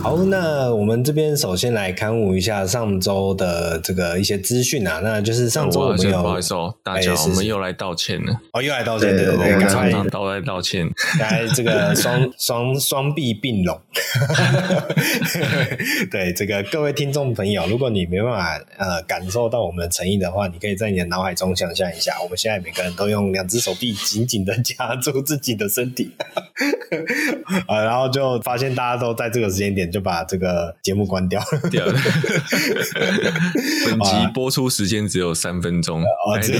[0.00, 10.88] 好，那我们这边首先来勘误一下上周的这个一些资讯啊，那就是上周我们有，不好意思哦，大家、欸、我们又来道歉了，哦，又来道歉，对对对，常常都来道歉，
[11.18, 13.78] 来这个 双双双臂并拢，
[16.10, 26.12] 对这个各位听众朋友，如果你没办法呃感受到我们的诚意的话，你可以在你的脑海中想象一下，我们现在每个人都用两只手臂紧紧的夹住自己的身体，
[27.66, 31.46] 啊， 然后就发现大家都在这个时间点就把这个节目关掉了。
[33.86, 36.58] 本集播出时间只有三分钟，哦，只有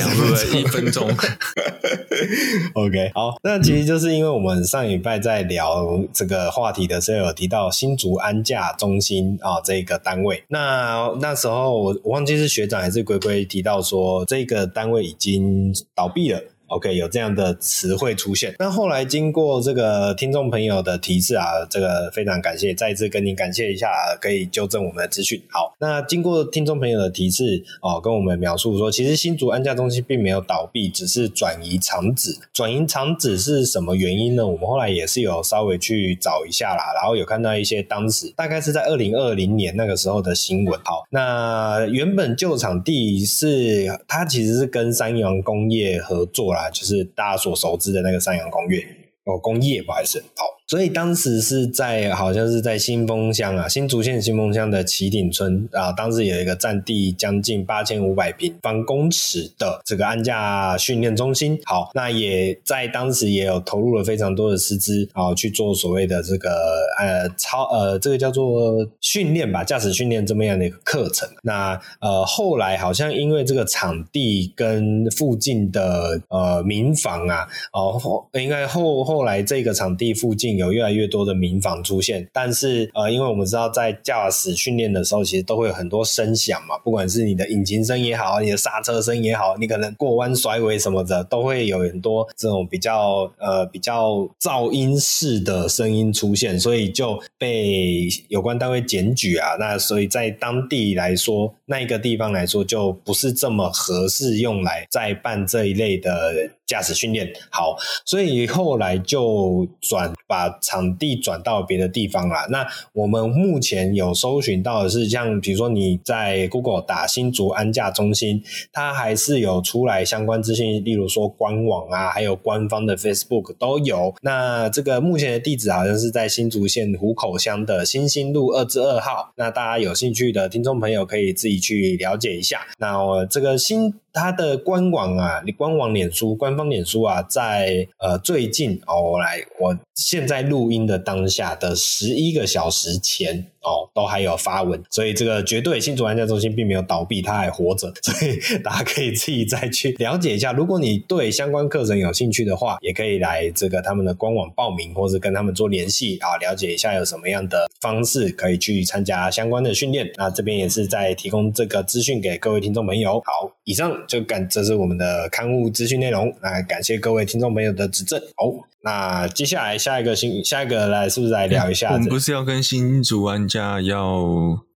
[0.58, 1.08] 一分钟。
[2.74, 10.42] OK，好，那其实就是因为我们上礼拜在聊这个话题的时候，有提到新竹安驾中心啊这个单位。
[10.48, 16.42] 那那时候我我忘记是学长还是龟龟提到说，这个单位已经倒闭了。
[16.68, 18.54] OK，有这样的词汇出现。
[18.58, 23.88] 那后来经过这个听众朋友的提示啊，这个非常感谢，再一次跟您感谢一下，
[24.20, 25.42] 可以纠正我们的资讯。
[25.50, 32.36] 好，那经过听众朋友的提示哦，跟我们描述说，其实新竹安驾中心并没有倒闭，只是转移厂址。
[32.52, 34.46] 转移厂址是什么原因呢？
[34.46, 40.78] 我们后来也是有稍微去找一下啦，然后有看到一些当时大概是在二零二零年那个时候的新闻。
[40.84, 46.57] 好，那原本旧场地是它其实是跟三阳工业合作啦。
[46.58, 48.84] 啊，就是大家所熟知的那个三洋工业
[49.24, 50.47] 哦，工业不好意思，哦。
[50.68, 61.58] 所以当时是在好像是在新丰乡啊，新竹县新丰乡的旗顶村啊，当时有一个占地将近八千五百平方公尺的这个安驾训练中心。
[61.64, 66.50] 好，那也在当时也有投入了非常多的师资啊，去做所谓的这个
[66.98, 71.26] 呃操呃这个叫做训练吧，驾驶训练这么样的一个课程。
[71.42, 77.98] 那呃后来好像因为这个场地跟附近的呃民房啊，哦
[78.34, 80.57] 应该后后来这个场地附近。
[80.58, 99.56] 有越来越多的民房出现，但是呃，因为我们知道在驾驶训练的时候，其实都会有很多声响嘛，不管是你的引擎声也好，你的刹车声也好，你可能过弯甩尾什么的，都会有很多这种比较呃比较噪音式的声音出现，所以就被有关单位检举啊。
[99.58, 106.50] 那所以在当地来说，那一个地方来说，就不是这么合适用来再办这一类的。
[106.68, 112.46] 驾驶训练好，所以后来就转把场地转到别的地方了。
[112.50, 124.14] 那我们目前有搜寻到的是，像比如说你在 Google 打新竹安驾中心，它还是有出来相关资讯，例如说官网啊，还有官方的 Facebook 都有。
[124.20, 129.32] 那这个目前的地址好像是在新竹县湖口乡的新兴路二之二号。
[129.36, 132.66] 那大家有兴趣的听众朋友可以自己去了解一下。
[132.76, 133.94] 那我这个新。
[134.10, 143.46] 它的官网啊，你官网脸书官方脸书啊，在呃最近哦，来我现在录音的当下的十一个小时前。
[143.60, 150.52] 哦，都还有发文，所以这个绝对新竹安驾中心并没有倒闭，它还活着，所以大家可以自己再去了解一下。
[150.52, 160.08] 如果你对相关课程有兴趣的话，也可以来这个他们的官网报名，或者跟他们做联系啊，了解一下有什么样的方式可以去参加相关的训练。
[160.16, 163.20] 那这边也是在提供这个资讯给各位听众朋友。
[163.26, 168.20] 好，以上就感这是我们的刊物资讯内容，那感谢各位听众朋友的指正。
[168.36, 168.68] 好。
[168.84, 171.92] 那接下来下一个新下一个来是不是来聊一下？
[171.92, 174.22] 我们不是要跟新竹玩家要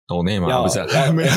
[0.09, 0.49] 抖内吗？
[0.51, 1.31] 要不是、啊， 没有。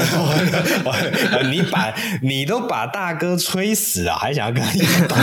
[1.52, 5.16] 你把你都把大哥吹死了，还想要跟他要抖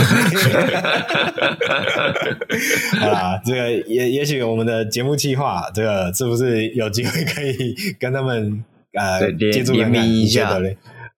[3.01, 3.09] 内？
[3.11, 10.59] 啊，这个也也许我们的节目计划，这个是不是有机会可以跟他们呃联联名一下？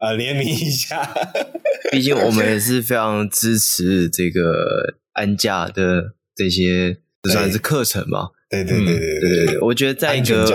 [0.04, 1.02] 呃，联名一下。
[1.90, 4.98] 毕竟我们也是非常支持这个。
[5.14, 6.98] 安驾的这些
[7.32, 8.28] 算是课程嘛？
[8.50, 10.46] 对对对对对对，对，我觉得在一个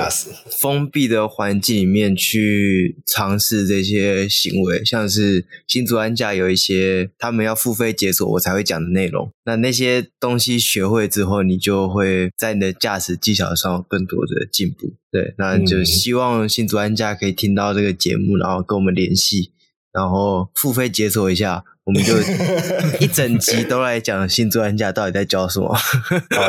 [0.61, 9.29] 封闭的环境里面去尝试这些行为，像是新竹安驾有一些他们要付费解锁我才会讲的内容。
[9.43, 14.93] 那那些东西学会之后，你就会在你的驾驶技巧上有更多的进步。
[15.11, 19.51] 对，那就希望新竹安驾可以听到这个节目，然后跟我们联系，
[19.91, 21.63] 然后付费解锁一下。
[21.85, 22.13] 我们就
[23.03, 25.75] 一整集都来讲新座安驾到底在教什么，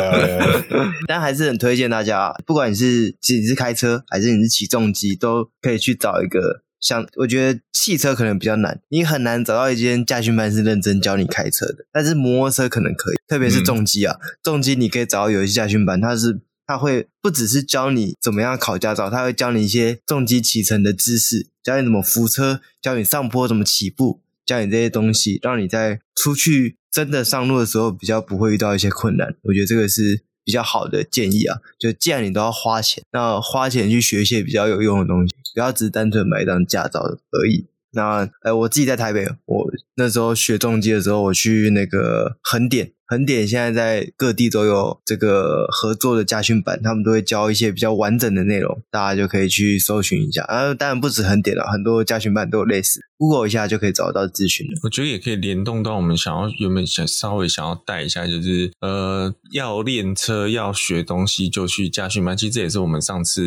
[1.08, 7.06] 但还是很推荐大家，不管你是你是开车还是你是起重机，都可以去找一个像。
[7.16, 16.38] 我觉得汽车可能比较难，你很难找到一间驾训班是认真教你开车的，但是摩托车可能可以，特别是重机啊，重机你可以找到有一些驾训班，它是
[16.70, 24.20] 他会不只是教你怎么样考驾照，他会教你一些重机骑乘的知识，教你怎么扶车，教你上坡怎么起步。
[24.46, 29.34] 教你这些东西，让你在出去真的上路的时候比较不会遇到一些困难。
[29.42, 37.66] 我觉得这个是比较好的建议啊，就既然你都要花钱，那花钱去学一些比较有用的东西，不要只单纯买一张驾照而已。
[37.92, 42.92] 那呃，我自己在台北，我那时候学重机的时候，我去那个横店。
[43.10, 50.44] 横点现在在各地都有这个合作的家训班，他们都会教一些比较完整的内容，大家就可以去搜寻一下。
[50.44, 54.78] 啊，当然不止横点了，很多家训班都有类似，Google 一下就可以找到资讯了。
[54.84, 62.36] 我觉得也可以联动到我们想要原本想稍微想要带一下，就是呃，要练车要学东西就去家训班。
[62.36, 63.42] 其实这也是我们上次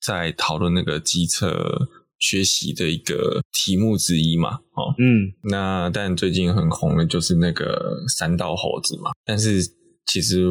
[0.00, 1.88] 在讨论那个机车。
[2.20, 9.62] 学习的一个题目之一嘛，哦，嗯，那但最近很红的就是那个三道猴子嘛，但是
[10.06, 10.46] 其实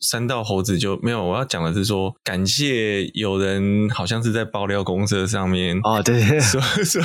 [0.00, 1.24] 三道猴子就没有。
[1.24, 7.02] 我要讲的是说，感谢有人好像是在爆料公社上面哦，对，说说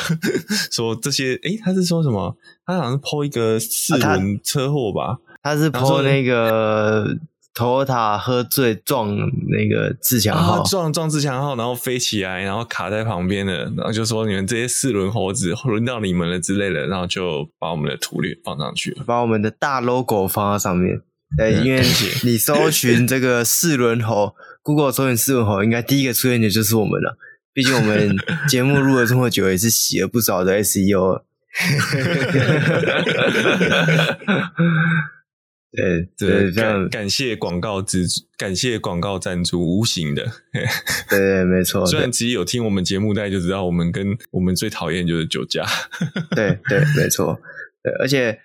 [0.69, 2.37] 说这些，诶，他是说什么？
[2.65, 5.17] 他好像是 po 一个四轮车祸吧？
[5.41, 7.17] 他，他是 po 那个。
[7.53, 21.01] Toyota 喝醉撞那个自强号，啊、撞撞自强号，然后飞起来，然后卡在旁边的，然后就说你们这些四轮猴子轮到你们了之类的，然后就把我们的图片放上去了，把我们的大 logo 放到上面。
[21.37, 21.81] 呃，因为
[22.23, 27.17] 你搜寻这个四轮猴，Google 搜寻四轮猴，应该第一个出现的就是我们了。
[27.53, 28.15] 毕竟我们
[28.47, 31.21] 节目录了这么久，也是洗了不少的 SEO。
[35.75, 38.05] 对对，这样感谢广告支
[38.37, 40.23] 感谢广告赞助，无形的。
[40.51, 40.65] 对
[41.09, 41.83] 对，没错。
[41.85, 45.65] 虽然其实有听我们节目，大家就知道我们跟我们最讨厌就是酒驾。
[46.35, 47.39] 对对，没错。
[47.81, 48.39] 对，而且，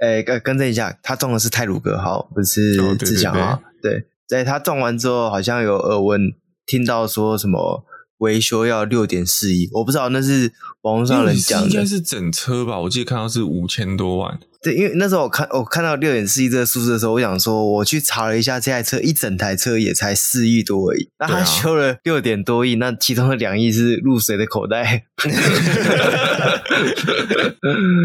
[0.00, 3.62] 诶，跟更正一下，他中的是泰鲁格号，不是自强号。
[3.82, 6.34] 对，在他中完之后，好像有耳闻
[6.66, 7.84] 听到说什么
[8.18, 10.52] 维修要六点四亿，我不知道那是
[10.82, 12.78] 网络上人讲的，应该是整车吧？
[12.80, 14.38] 我记得看到是五千多万。
[14.64, 21.10] 对，因为那时候我看我看到六点四亿这个数字的时候，我想说，我去查了一下，这台车一整台车也才四亿多而已。
[21.18, 25.04] 那他修了六点多亿，那其中的两亿是入谁的口袋？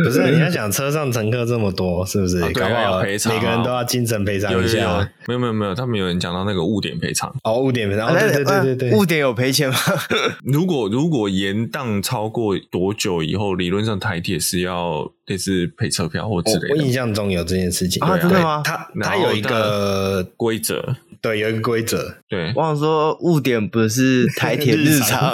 [0.04, 2.42] 不是，你要想车上乘客这么多，是不是？
[2.42, 5.10] 啊、搞不好赔偿，每个人都要精神赔偿一下。
[5.28, 7.34] 没有没有没有，他们有人讲到那个误点赔偿。
[7.44, 8.10] 哦，误点赔偿。
[8.10, 9.78] 哦，对对对对对，误点有赔钱吗？
[10.44, 15.10] 如果如果延宕超过多久以后，理论上台铁是要。
[15.30, 18.62] 类似赔车票或之类的，我印象中有这件事情啊，真的吗？
[18.64, 22.16] 它它有一个规则，对，有一个规则。
[22.28, 25.34] 对，我想说误点不是台铁日常，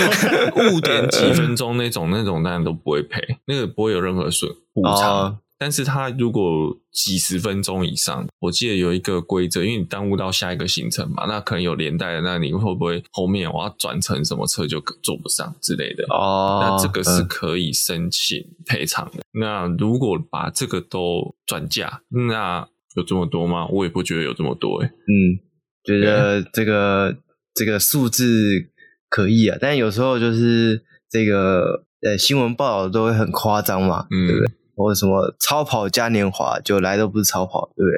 [0.72, 5.38] 误点几分钟那种那种当然都不会赔，那个不会有任何损补偿。
[5.56, 16.04] 哦但是他如果几十分钟以上，我记得有一个规则，因为你耽误到下一个行程嘛，那可能有连带的，那你会不会后面我要转乘什么车就坐不上之类的？
[16.10, 19.20] 哦，那这个是可以申请赔偿的。
[19.32, 19.40] 嗯。
[19.40, 23.66] 那如果把这个都转嫁，那有这么多吗？
[23.68, 24.92] 我也不觉得有这么多诶、欸。
[24.92, 25.40] 嗯，
[25.84, 27.16] 觉得这个
[27.54, 28.68] 这个数字
[29.08, 34.52] 可以啊，但有时候就是这个呃新闻报道都会很夸张嘛，嗯，对不对？
[34.76, 37.90] 或者什么超跑嘉年华，就来都不是超跑，对不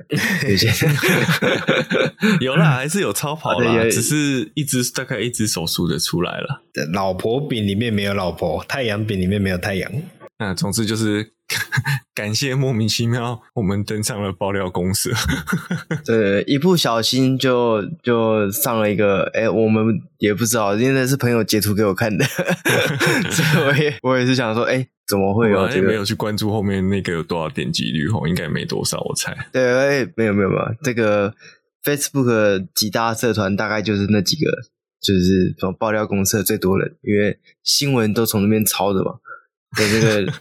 [0.47, 0.51] 对？
[0.53, 0.69] 有些
[2.41, 6.63] 有啦，还是有超跑啦， 只是一只大概一只手数得出来了。
[6.93, 9.91] 老婆饼里面没有老婆，太阳饼里面没有太阳。
[10.39, 11.33] 那总之就是
[12.15, 15.11] 感谢莫名其妙，我们登上了爆料公社。
[16.05, 22.25] 对，一不小心就就上了一个，哎，我们也不知道，因为是朋友截图给我看的，
[23.31, 24.89] 所以我也我也是想说，哎。
[25.09, 25.89] 怎么会有、这个？
[25.89, 29.35] 没有去关注后面那个有多少点击率吼，应该没多少，我猜。
[29.51, 31.35] 对，没有没有没有，这个
[31.83, 34.51] Facebook 几大社团大概就是那几个，
[35.01, 39.13] 就是从爆料公社最多人，因为新闻都从那边抄的嘛，
[39.77, 40.33] 所以这个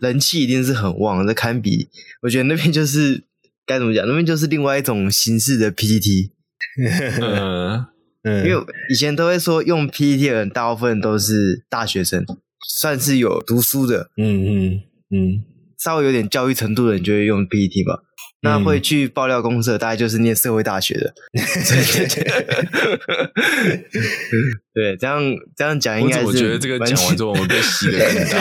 [0.00, 1.88] 人气一定是很旺，这堪比。
[2.22, 3.24] 我觉得那边就是
[3.66, 6.32] 该怎么讲，那边就是另外一种形式的 PPT。
[7.20, 7.86] 嗯
[8.22, 12.24] 嗯，因为以前都会说用 PPT 的人，大部分都是大学生。
[12.68, 15.42] 算是有读书的，嗯嗯嗯，
[15.78, 18.02] 稍微有点教育程度的人就会用 PPT 吧。
[18.42, 21.12] 那会去爆料公社，大概就是念社会大学的。
[24.72, 25.20] 对，这样
[25.56, 26.26] 这样讲应该是。
[26.26, 28.38] 我觉得这个讲完之后，我们被 洗的更大。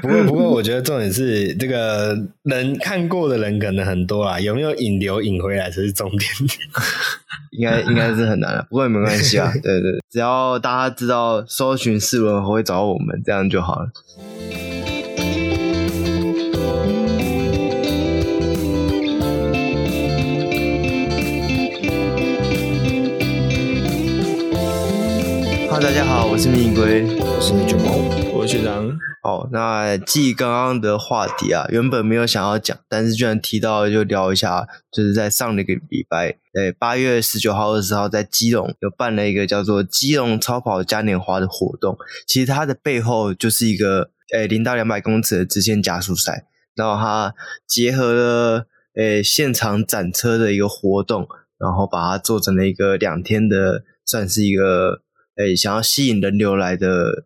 [0.00, 6.30] 不过不过，我觉得重点是这个人看过的人可能很多啦，有没有引流引回来才是重点。
[7.50, 9.52] 应该应该是很难了，不过也没关系啊。
[9.62, 13.88] 对对，只要大家知道搜寻四轮猴会找我们，这样就好了。
[25.78, 27.92] 大家好，我是蜜龟，我是米卷毛，
[28.32, 28.90] 我是学长，
[29.22, 41.98] 好，那继刚刚的话题啊，原本没有想要讲，但是居然提到就聊一下，就是在上一个礼拜，诶，八月十九号、二十号在基隆有办了一个叫做基隆超跑嘉年华的活动。
[42.26, 47.34] 其实它的背后就是一个诶零到两百公尺的直线加速赛，然后它
[47.68, 51.28] 结合了诶现场展车的一个活动，
[51.58, 55.02] 然后把它做成了一个两天的，算是一个
[55.36, 57.24] 诶想要吸引人流来的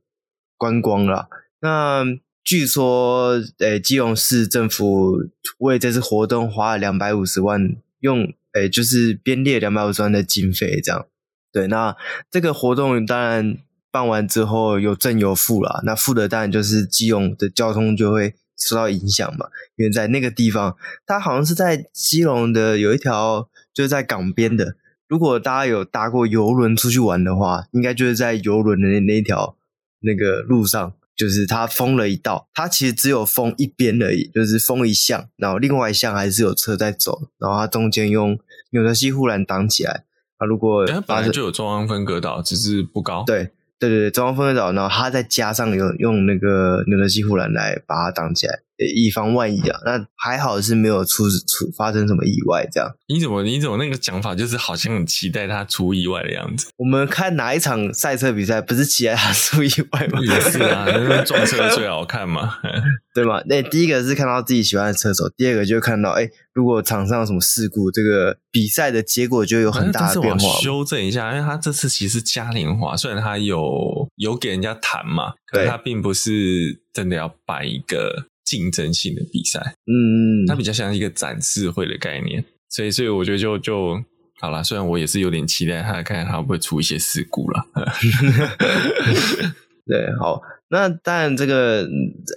[0.57, 1.29] 观光啦。
[1.61, 2.05] 那
[2.43, 5.19] 据说，诶，基隆市政府
[5.59, 11.07] 为这次活动花了两百五十万，用诶，就是编列两百五十万的经费，这样。
[11.53, 11.97] 对，那
[12.31, 13.59] 这个活动当然
[13.91, 15.81] 办完之后有正有负啦。
[15.85, 20.77] 那负的当然就是基隆的交通就会受到影响嘛，因为在那个地方，
[21.07, 24.77] 它好像是在基隆的有一条就是在港边的。
[25.11, 29.57] 如果大家有搭过游轮出去玩的话，应该就是在游轮的那那条
[30.01, 30.95] 那个路上。
[31.17, 38.39] 就是它封了一道，它其实只有封一边而已，就是封一项，然后另外一项还是有车在走，然后它中间用
[38.71, 40.05] 纽泽西护栏挡起来。
[40.39, 43.23] 啊，如果它本来就有中央分隔岛，只是不高。
[43.27, 48.61] 对对对对，中央分隔岛，然后它再加上有用那个纽泽西护栏来把它挡起来。
[48.87, 52.89] 以防万一啊，那还好是没有出出发生什么意外这样。
[53.09, 56.69] 你怎么你怎么那个讲法，就是好像很期待他出意外的样子。
[56.77, 60.21] 我们看哪一场赛车比赛，不是期待他出意外吗？
[60.25, 60.87] 也是啊，
[61.25, 62.59] 撞车最好看嘛，
[63.15, 63.43] 对吗？
[63.47, 70.61] 那第一个是看到自己喜欢的车手，第二个就看到，哎、欸，如果场上有什么事故，这个比赛的结果就有很大的变化。
[70.61, 78.27] 修正一下，因为他这次其实嘉年华，虽然他有有给人家谈嘛，可是他并不是真的要办一个。
[78.51, 84.03] 竞争性的比赛，嗯，它比较像一个展示会的概念，所以，所以我觉得就就
[84.41, 84.65] 好了。
[84.65, 87.65] 虽然我也是有点期待他，看看他会不会出一些事故了。
[89.87, 91.89] 对，好，那当然这个，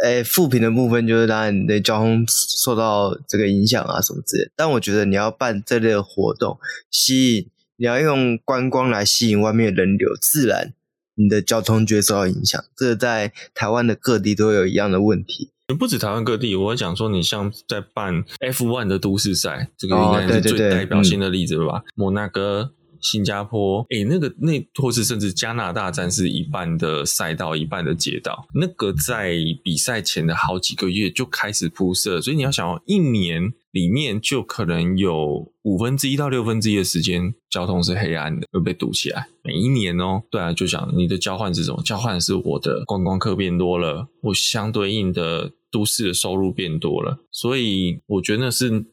[0.04, 4.52] 诶，负评的部分就是当然你的交通受到这个影响啊什么之类。
[4.56, 6.60] 但我觉得你要办这类的活动，
[6.92, 10.74] 吸引你要用观光来吸引外面的人流，自然
[11.16, 12.64] 你的交通就会受到影响。
[12.78, 15.50] 这个在台湾的各地都有一样的问题。
[15.80, 21.84] 不止台湾各地，我讲说，你像在办 F1 的都市赛，这个应该是最代表性的例子了吧？
[21.96, 22.72] 摩纳哥、
[23.04, 39.28] 新加坡，诶，那个那或是甚至加拿大站是一半的赛道，一半的街道，那个在比赛前的好几个月就开始铺设，所以你要想，一年里面就可能有五分之一到六分之一的时间交通是黑暗的，会被堵起来。
[39.44, 41.84] 每一年哦，对啊，就想你的交换是什么？
[41.84, 45.52] 交换是我的观光客变多了，我相对应的。
[45.74, 48.86] 都市的收入变多了，所以我觉得那是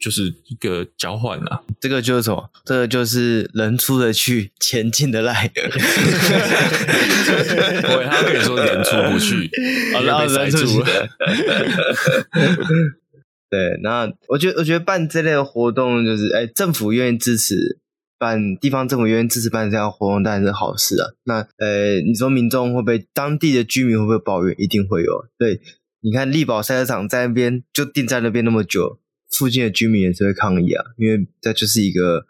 [0.00, 1.62] 就是一个交换啊。
[1.80, 2.50] 这个就是什么？
[2.64, 5.48] 这个就是人出得去，钱进得来。
[5.52, 5.64] 对，
[8.06, 9.50] 他可以说人出不去，
[10.04, 11.08] 然后人出去了。
[13.50, 17.78] 对，那我觉得，我觉得办这类的活动，就是哎，政府愿意支持
[18.18, 21.10] 办，地方政府愿意支持办这样的活动，当然是好事啊。
[21.24, 24.54] 那呃，你说民众会不会，当地的居民会不会抱怨？
[24.58, 25.26] 一定会有。
[25.38, 25.60] 对。
[26.02, 29.00] 你看力宝赛车场在那边就定在那边那么久，
[29.36, 32.26] 附近的居民也是会抗议啊，因为这就是一个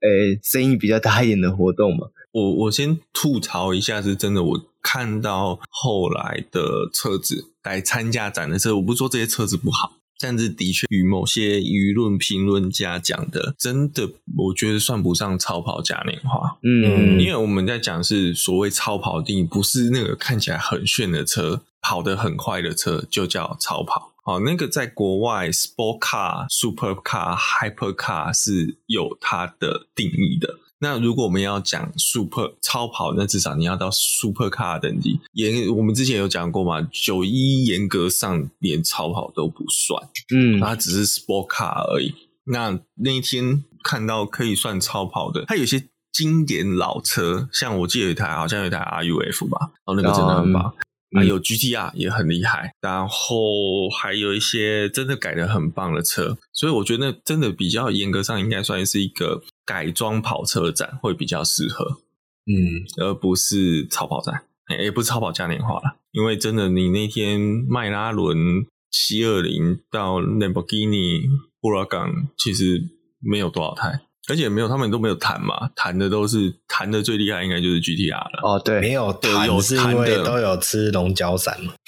[0.00, 2.08] 诶声音比较大一点的活动嘛。
[2.32, 16.58] 我我先吐槽一下，是真的，我看到后来的车子来参加展的车，我不是说这些车子不好，但是的确与某些舆论评论家讲的，真的我觉得算不上超跑嘉年华。
[16.62, 21.62] 嗯，因为我们在讲是所谓超跑定义，不是那个看起来很炫的车。
[21.88, 30.58] 跑得很快的车就叫超跑，好，那个在国外，sport car、super car、hyper car 是有它的定义的。
[30.80, 35.20] 那如果我们要讲 super 超跑，那至少你要到 super car 等级。
[35.34, 40.02] 严，我们之前有讲过嘛，九一严格上连超跑都不算，
[40.34, 42.12] 嗯，它只是 sport car 而已。
[42.46, 50.74] 那那一天看到可以算超跑的，它有些经典老车，像我记得有一台，好像有一台 RUF 吧，哦，那个真的很棒。
[50.76, 50.82] 嗯
[51.14, 62.00] 还有 GTR 也很厉害，然后还有一些真的改的很棒的车，所以我觉得那真的比较严格上应该算是一个改装跑车展会比较适合，
[62.46, 64.42] 嗯，而不是超跑展，
[64.80, 71.28] 也不是超跑嘉年华了，因为真的你那天迈拉伦七二零到兰博基尼
[71.60, 72.82] 布拉港其实
[73.20, 74.00] 没有多少台。
[74.28, 78.40] 而且没有，他们都没有谈嘛，谈的都是谈的最厉害，应该就是 GTR 了。
[78.42, 81.72] 哦，对，没有谈是因为都有吃龙角散嘛。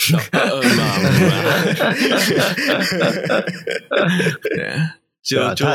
[4.43, 4.73] 对，
[5.23, 5.67] 就就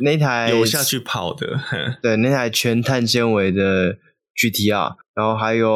[0.00, 1.58] 那台有下去跑的，
[2.02, 3.96] 对，那台全碳纤维的
[4.36, 5.70] GTR，然后还有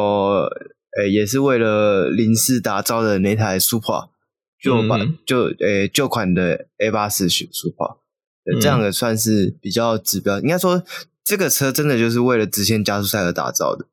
[0.99, 4.09] 诶，也是为了临时打造的那台 Supra，
[4.61, 7.97] 旧版、嗯、就诶旧款的 A 八四 Supra，
[8.59, 10.39] 这样的算是比较指标。
[10.39, 10.83] 嗯、应该说，
[11.23, 13.85] 这个车真的就是为了直线加速赛而打造的，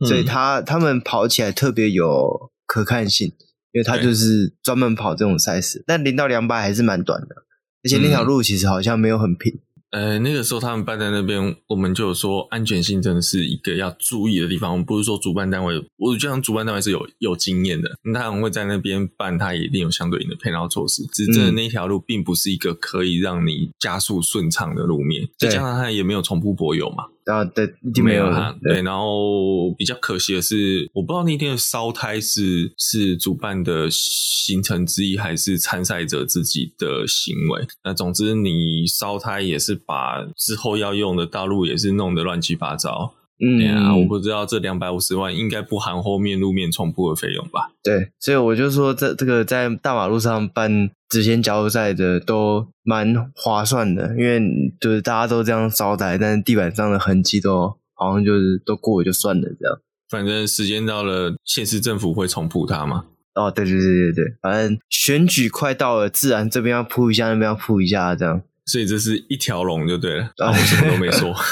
[0.00, 3.28] 嗯、所以它他们跑起来特别有可看性，
[3.72, 5.84] 因为它就是专门跑这种赛事。
[5.86, 7.36] 但零到两百还是蛮短的，
[7.84, 9.60] 而且那条路其实好像没有很平。
[9.90, 14.70] 呃，那个时候他们办在那边，我们就有说安全性真的是一个要注意的地方。
[14.70, 21.04] 我们不是说主办单位，我就像主办单位是有有经验的，他们会在那边办，他一定有相对应的配套措施。
[21.12, 27.06] 只是真的那条路并不是一个可以让你加速顺畅的路面，再加上他也没有重复柏油嘛。
[27.30, 28.56] 啊，对，一定没有了。
[28.62, 37.66] 对，然后比较可惜的是，我不知道那天的烧胎是是主办的行程之一，还是参赛者自己的行为。
[37.84, 43.14] 那总之，你烧胎也是把之后要用的道路也是弄得乱七八糟。
[43.42, 47.72] 嗯，我不知道这两百五十万应该不含后面路面重铺的费用吧？
[47.82, 54.40] 对，所以我就说，这这个在大马路上办直线加油赛的都蛮划算的，因为
[54.78, 59.78] 就是大家都这样招待，但是地板上的痕迹都好像就是都过了就算了这样。
[60.10, 63.06] 反正时间到了，县市政府会重铺它嘛。
[63.34, 68.42] 哦，对对对对对，反正选举快到了，自然这边要铺一下，那边要铺一下这样。
[68.70, 71.34] 所以这是一条龙就对了，然后我什么都没说。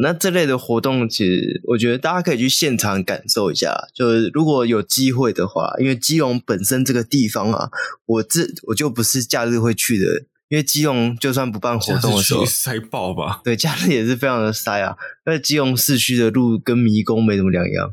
[0.00, 3.88] 那这类的活动，其实我觉得大家可以去现场感受一下。
[3.92, 7.68] 就是如果有机会的话，因为基隆本身这个地方啊，
[8.06, 10.04] 我这我就不是假日会去的。
[10.48, 13.42] 因为基隆就算不办活动的时候，塞爆吧？
[13.44, 14.96] 对，假日也是非常的塞啊。
[15.26, 17.92] 那基隆市区的路跟迷宫没什么两样。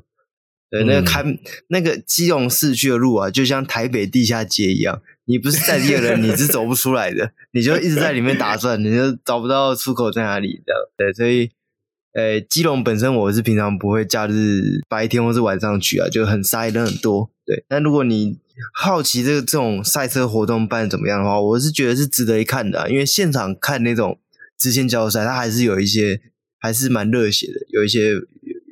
[0.69, 5.01] 对，那个开、嗯、那个基隆市区的路啊，就像台北地下街一样。
[5.27, 11.13] 你不是在地的人，你是走不出来的，你就一直在里面打转，你就找不到出口在哪里，这样对。
[11.13, 11.49] 所以，
[12.13, 17.31] 呃，基隆本身我是平常不会假日白天或是晚上去啊，就很塞，人很多。
[17.43, 18.37] 对，但如果你
[18.73, 24.19] 好奇这个这种赛车活动办怎么样的话，我是觉得是值得一看的啊，因为现场看那种
[24.57, 26.21] 直线加速赛，它还是有一些
[26.59, 28.13] 还是蛮热血的，有一些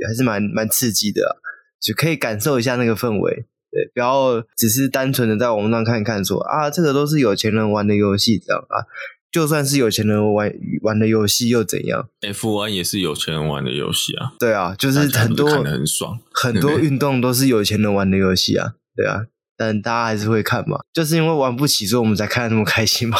[0.07, 1.33] 还是蛮蛮刺激的啊，
[1.83, 3.45] 就可以感受一下那个氛围。
[3.69, 8.85] 对，不要只是单纯的在网上看一看说，说啊，这个都是有钱人玩的游戏，这样啊。
[9.31, 14.33] 就算是有钱人玩玩的游戏又怎样？F one 也是有钱人玩的游戏啊。
[14.39, 18.73] 对啊，就是很多看得很爽，很多运动都是有钱人玩的游戏啊。
[18.95, 19.25] 对啊，
[19.57, 23.17] 但大家还是会看嘛，就是因为玩不起，所以我们才看得那么开心嘛。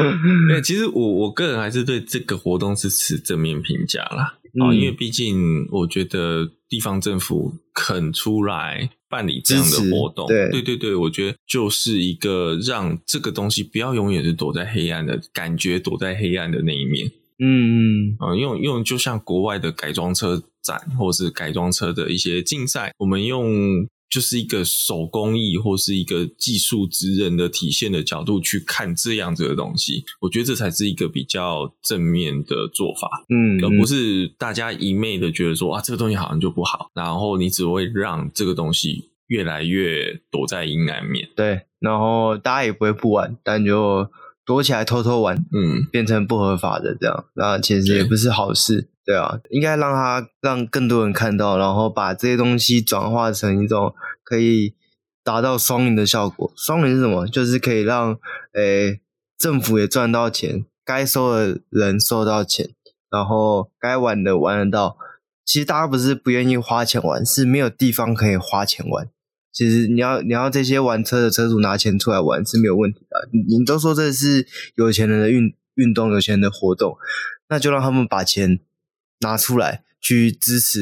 [0.51, 4.38] 对，其实我我个人还是对这个活动是持正面评价啦。
[4.61, 17.11] 啊、嗯，因为毕竟我觉得地方政府肯出来办理这样的活动，对对对对，我觉得就是一个让这个东西不要永远是躲在黑暗的感觉，躲在黑暗的那一面。
[17.41, 23.87] 嗯嗯，啊，用用就像国外的改装车展，或是改装车的一些竞赛，我们用。
[24.11, 44.09] 就是一个手工艺或是一个技术职人的体现的角度去看这样子的东西，我觉得这才是一个比较正面的做法，嗯，而不是大家一昧的觉得说啊，这个东西好像就不好，然后你只会让这个东西越来越躲在阴暗面，对，然后大家也不会不玩，但就
[44.47, 48.89] 躲起来偷偷玩，嗯，变成不合法的这样，那其实也不是好事。
[49.09, 54.75] 对啊，应该让他让更多人看到，然后把这些东西转化成一种可以
[55.25, 56.53] 达到双赢的效果。
[56.55, 57.27] 双赢是什么？
[57.27, 58.19] 就是可以让
[58.53, 59.01] 诶
[59.39, 62.69] 政府也赚到钱，该收的人收到钱，
[63.11, 64.99] 然后该玩的玩得到。
[65.47, 69.09] 其实大家不是不愿意花钱玩，是没有地方可以花钱玩。
[69.51, 73.31] 其实你要你要这些玩车的车主拿钱出来玩是没有问题的。
[73.33, 76.99] 你你都说这是有钱人的运运动，有钱人的活动，
[77.49, 78.61] 那就让他们把钱。
[79.21, 80.81] 拿出来去支持，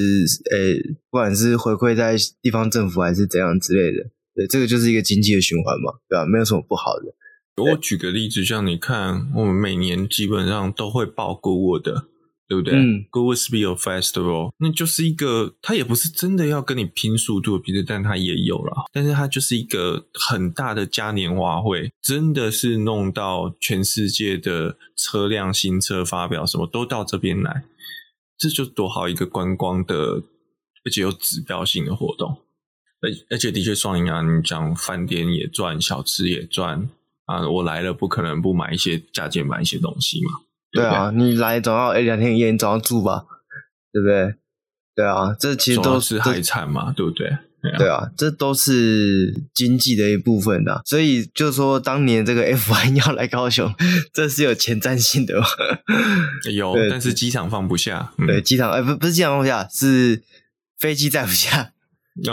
[0.53, 6.27] 诶，不管是回馈在地方政府还是怎样之类的，对，这个就是一个经济的循环嘛，对吧？
[6.27, 7.15] 没有什么不好的。
[7.57, 12.05] 我举个例子，像你看，我们每年基本上都会报 Goodwood 的，
[12.47, 12.75] 对不对？
[12.75, 27.65] 嗯，Goodwood Speedway Festival，那就是一个，它也不是真的要跟你拼速度，其实但它也有了，但是它就是一个很大的嘉年华会，真的是弄到全世界的车辆新车发表，什么都到这边来。
[28.39, 30.23] 这就多好一个观光的，
[30.85, 32.43] 而且有指标性的活动，
[33.01, 34.23] 而而且的确双赢啊！
[34.23, 36.89] 你讲饭店也赚，小吃也赚
[37.25, 37.49] 啊！
[37.49, 40.33] 我来了不可能不买一些加减买一些东西嘛。
[40.71, 43.27] 对，对啊，你来总要一两天一夜，你总要住吧？
[43.93, 44.35] 对不对？
[44.95, 47.39] 对啊，这其实都是海产嘛，对不对？
[47.79, 53.73] 对啊，这都是经济的一部分的，所以就说当年这个 F1 要来高雄，
[54.13, 55.47] 这是有前瞻性的吗？
[56.53, 58.13] 有，但是机场放不下。
[58.27, 60.23] 对，机场哎，不不是机场放不下，是
[60.79, 61.73] 飞机载不下，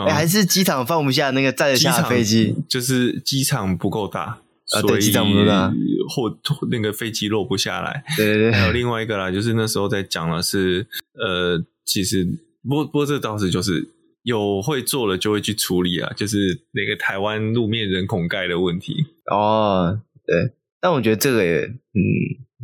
[0.10, 2.56] 还是机场放不下那个载得下飞机？
[2.68, 4.40] 就是机场不够大。
[4.72, 5.72] 啊，对，机场不够大，
[6.10, 6.40] 或
[6.72, 8.02] 那个飞机落不下来。
[8.16, 12.26] 对对对，还有另外一个啦，就是那时候在讲的是，呃，其实，
[12.64, 13.86] 不过不过这倒是就是
[14.24, 16.38] 有会做了就会去处理啊，就是
[16.72, 18.96] 那个台湾路面人孔盖的问题。
[19.32, 22.02] 哦，对，但我觉得这个也，嗯，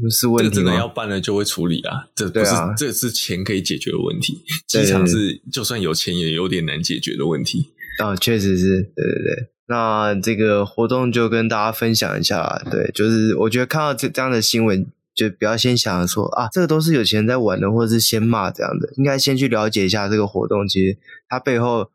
[0.01, 4.41] 不是问题，这个真的要办了就会处理啊，这不是，啊、这是钱可以解决的问题。
[4.67, 7.69] 机场是就算有钱也有点难解决的问题。
[8.01, 9.49] 哦，确实是，对对对。
[9.67, 14.87] 那这个活动就跟大家分享一下，对，就是我觉得看到这这样的新闻，
[15.19, 21.91] 就不要先想着说啊，这个都是有钱人在玩的，或者是先骂这样的，应该先去了解一下这个活动，其实它背后，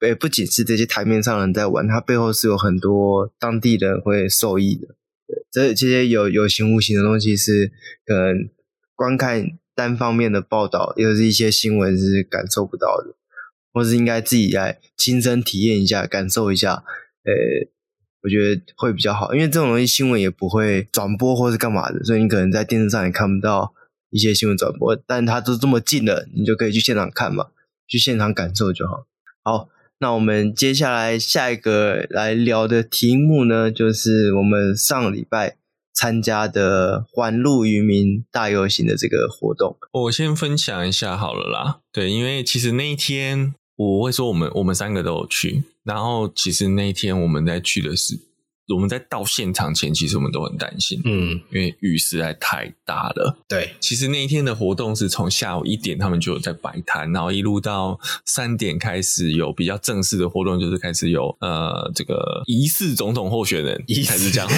[0.00, 4.88] 诶，不仅是这些台面上的人在玩，它背后是有很多当地人会受益的，
[5.26, 7.72] 对，这这些有有形无形的东西是
[8.04, 8.50] 可能
[8.94, 13.14] 观看单方面的报道，又是一些新闻是感受不到的，
[13.72, 16.84] 或是应该自己来亲身体验一下，感受一下。
[17.24, 17.32] 呃，
[18.22, 23.72] 我觉得会比较好，因为这种东西新闻也不会转播或是干嘛的，所以你可能在电视上也看不到
[24.10, 27.46] 一些新闻转播，但它都这么近了，你就可以去现场看嘛，
[27.86, 29.06] 去现场感受就好。
[29.44, 29.68] 好，
[30.00, 35.56] 那我们接下来下一个来聊的题目呢，就是我们上礼拜
[35.94, 39.76] 参加的环路渔民大游行的这个活动。
[39.92, 43.54] 我先分享一下好了啦，对，因为其实那一天。
[43.78, 45.62] 我会说，我们我们三个都有去。
[45.88, 48.18] 然后，其实那一天我们在去的是，
[48.74, 53.38] 我们在到现场前，其实我们都很担心，嗯，因为雨实在太大了。
[53.48, 64.48] 对，其实那一天的活动是从下午一点，他们就有在摆摊，然后一路到三点开始有比较正式的活动，就是开始有呃这个疑似总统候选人，疑似这样。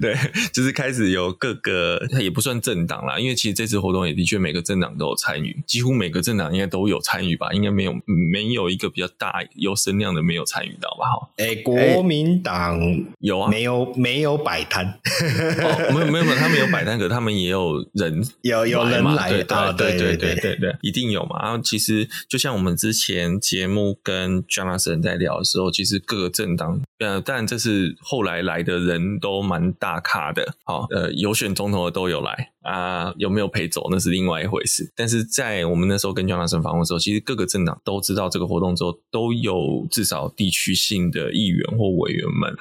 [0.00, 0.14] 对，
[0.52, 11.06] 就是开始有各个，它也不算政党啦，因为其实这次活动也的确每个政党都有参与，几乎每个政党应该都有参与吧，应该没有没有一个比较大有声量的没有参与到吧？
[11.06, 12.80] 哈，哎，国民党
[13.18, 21.42] 有啊，没有没有摆摊，哦，没有没有没有，他们有摆摊， 可他们也有人有有人来对啊，对对对对对，一定有嘛。
[21.42, 34.92] 然后其实就像我们之前节目跟 Jonathan 在聊的时候，其实各个政党，呃，但这是后来来的人都蛮大咖的，好，呃，有选总统的都有来啊，有没有陪走那是另外一回事。
[34.94, 42.56] 但是在我们那时候跟江大生访问的时候，其实各个政党都知道这个活动之后，都有至少地区性的议员或委员们。